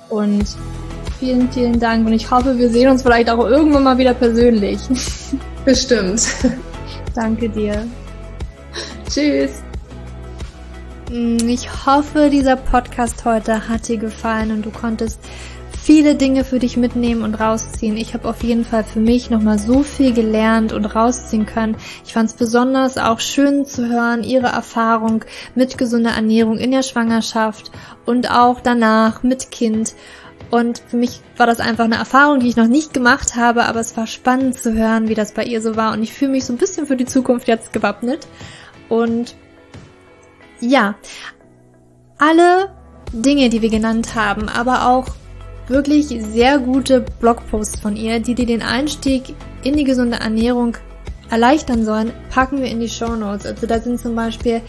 [0.07, 0.45] Und
[1.19, 4.79] vielen, vielen Dank und ich hoffe, wir sehen uns vielleicht auch irgendwann mal wieder persönlich.
[5.65, 6.27] Bestimmt.
[7.15, 7.85] Danke dir.
[9.09, 9.63] Tschüss.
[11.09, 15.19] Mm, ich hoffe, dieser Podcast heute hat dir gefallen und du konntest
[15.87, 17.95] viele Dinge für dich mitnehmen und rausziehen.
[17.95, 21.77] Ich habe auf jeden Fall für mich nochmal so viel gelernt und rausziehen können.
[22.05, 25.23] Ich fand es besonders auch schön zu hören, ihre Erfahrung
[25.55, 27.71] mit gesunder Ernährung in der Schwangerschaft
[28.05, 29.95] und auch danach mit Kind.
[30.49, 33.79] Und für mich war das einfach eine Erfahrung, die ich noch nicht gemacht habe, aber
[33.79, 35.93] es war spannend zu hören, wie das bei ihr so war.
[35.93, 38.27] Und ich fühle mich so ein bisschen für die Zukunft jetzt gewappnet.
[38.87, 39.35] Und
[40.61, 40.95] ja,
[42.17, 42.69] alle
[43.11, 45.07] Dinge, die wir genannt haben, aber auch
[45.67, 50.77] wirklich sehr gute Blogposts von ihr, die dir den Einstieg in die gesunde Ernährung
[51.29, 53.45] erleichtern sollen, packen wir in die Show Notes.
[53.45, 54.61] Also da sind zum Beispiel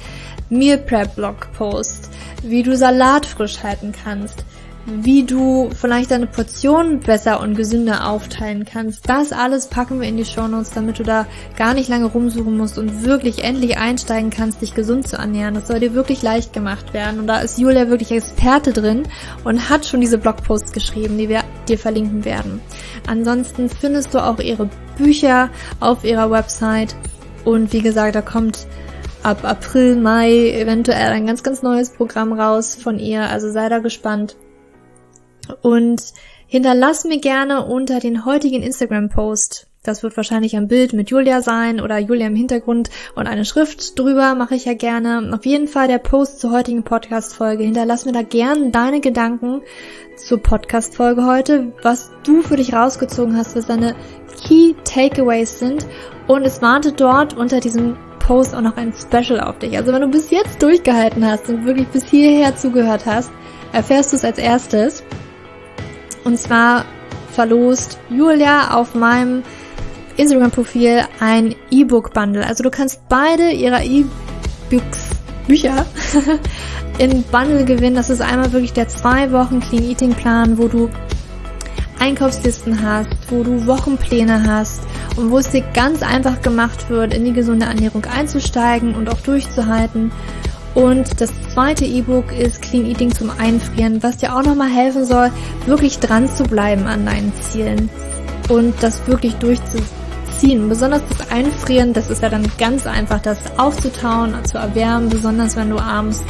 [0.51, 2.11] Meal Prep Blogposts,
[2.43, 4.45] wie du Salat frisch halten kannst,
[4.89, 9.09] wie du vielleicht deine Portionen besser und gesünder aufteilen kannst.
[9.09, 11.26] Das alles packen wir in die Show Notes, damit du da
[11.57, 15.55] gar nicht lange rumsuchen musst und wirklich endlich einsteigen kannst, dich gesund zu ernähren.
[15.55, 17.20] Das soll dir wirklich leicht gemacht werden.
[17.20, 19.03] Und da ist Julia wirklich Experte drin
[19.45, 22.61] und hat schon diese Blogposts geschrieben, die wir dir verlinken werden.
[23.07, 26.97] Ansonsten findest du auch ihre Bücher auf ihrer Website.
[27.45, 28.66] Und wie gesagt, da kommt
[29.22, 33.28] ab April, Mai eventuell ein ganz, ganz neues Programm raus von ihr.
[33.28, 34.36] Also sei da gespannt.
[35.62, 36.03] Und
[36.46, 41.80] hinterlass mir gerne unter den heutigen Instagram-Post, das wird wahrscheinlich ein Bild mit Julia sein
[41.80, 45.30] oder Julia im Hintergrund und eine Schrift drüber, mache ich ja gerne.
[45.32, 47.64] Auf jeden Fall der Post zur heutigen Podcast-Folge.
[47.64, 49.62] Hinterlass mir da gerne deine Gedanken
[50.16, 53.94] zur Podcast-Folge heute, was du für dich rausgezogen hast, was deine
[54.46, 55.86] Key Takeaways sind.
[56.26, 59.74] Und es wartet dort unter diesem Post auch noch ein Special auf dich.
[59.76, 63.30] Also wenn du bis jetzt durchgehalten hast und wirklich bis hierher zugehört hast,
[63.72, 65.03] erfährst du es als erstes.
[66.29, 66.85] Und zwar
[67.33, 69.43] verlost Julia auf meinem
[70.18, 72.47] Instagram-Profil ein E-Book-Bundle.
[72.47, 75.12] Also du kannst beide ihrer E-Books
[75.47, 75.87] Bücher
[76.99, 77.97] in Bundle gewinnen.
[77.97, 80.91] Das ist einmal wirklich der zwei Wochen Clean Eating Plan, wo du
[81.99, 84.83] Einkaufslisten hast, wo du Wochenpläne hast
[85.16, 89.20] und wo es dir ganz einfach gemacht wird, in die gesunde Ernährung einzusteigen und auch
[89.22, 90.12] durchzuhalten.
[90.75, 95.31] Und das zweite E-Book ist Clean Eating zum Einfrieren, was dir auch nochmal helfen soll,
[95.66, 97.91] wirklich dran zu bleiben an deinen Zielen
[98.49, 100.69] und das wirklich durchzuziehen.
[100.69, 105.71] Besonders das Einfrieren, das ist ja dann ganz einfach, das aufzutauen, zu erwärmen, besonders wenn
[105.71, 106.23] du abends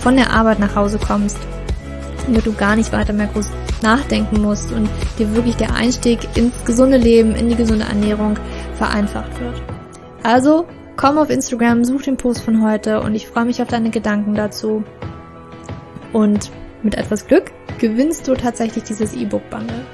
[0.00, 1.36] von der Arbeit nach Hause kommst,
[2.26, 3.46] damit du gar nicht weiter mehr groß
[3.82, 4.88] nachdenken musst und
[5.18, 8.36] dir wirklich der Einstieg ins gesunde Leben, in die gesunde Ernährung
[8.76, 9.62] vereinfacht wird.
[10.22, 10.66] Also
[10.96, 14.34] komm auf Instagram, such den Post von heute und ich freue mich auf deine Gedanken
[14.34, 14.84] dazu.
[16.12, 16.50] Und
[16.82, 19.86] mit etwas Glück gewinnst du tatsächlich dieses E-Book-Bundle.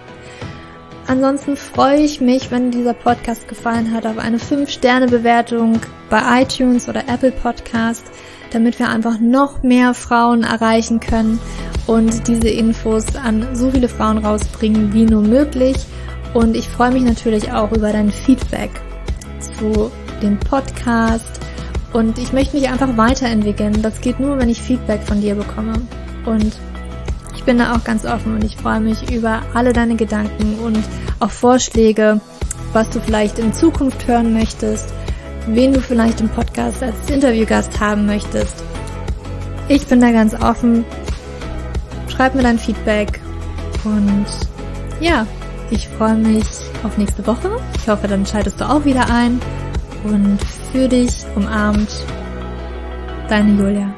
[1.06, 5.80] Ansonsten freue ich mich, wenn dieser Podcast gefallen hat, auf eine 5-Sterne-Bewertung
[6.10, 8.04] bei iTunes oder Apple Podcast,
[8.50, 11.40] damit wir einfach noch mehr Frauen erreichen können
[11.86, 15.76] und diese Infos an so viele Frauen rausbringen wie nur möglich.
[16.34, 18.70] Und ich freue mich natürlich auch über dein Feedback
[19.40, 19.90] zu
[20.22, 21.40] dem Podcast.
[21.92, 23.82] Und ich möchte mich einfach weiterentwickeln.
[23.82, 25.74] Das geht nur, wenn ich Feedback von dir bekomme.
[26.26, 26.52] Und
[27.34, 30.82] ich bin da auch ganz offen und ich freue mich über alle deine Gedanken und
[31.20, 32.20] auch Vorschläge,
[32.72, 34.92] was du vielleicht in Zukunft hören möchtest,
[35.46, 38.62] wen du vielleicht im Podcast als Interviewgast haben möchtest.
[39.68, 40.84] Ich bin da ganz offen
[42.18, 43.20] schreib mir dein Feedback
[43.84, 44.26] und
[45.00, 45.24] ja,
[45.70, 46.44] ich freue mich
[46.82, 47.60] auf nächste Woche.
[47.76, 49.40] Ich hoffe, dann schaltest du auch wieder ein
[50.04, 50.38] und
[50.72, 52.04] für dich umarmt,
[53.28, 53.97] deine Julia.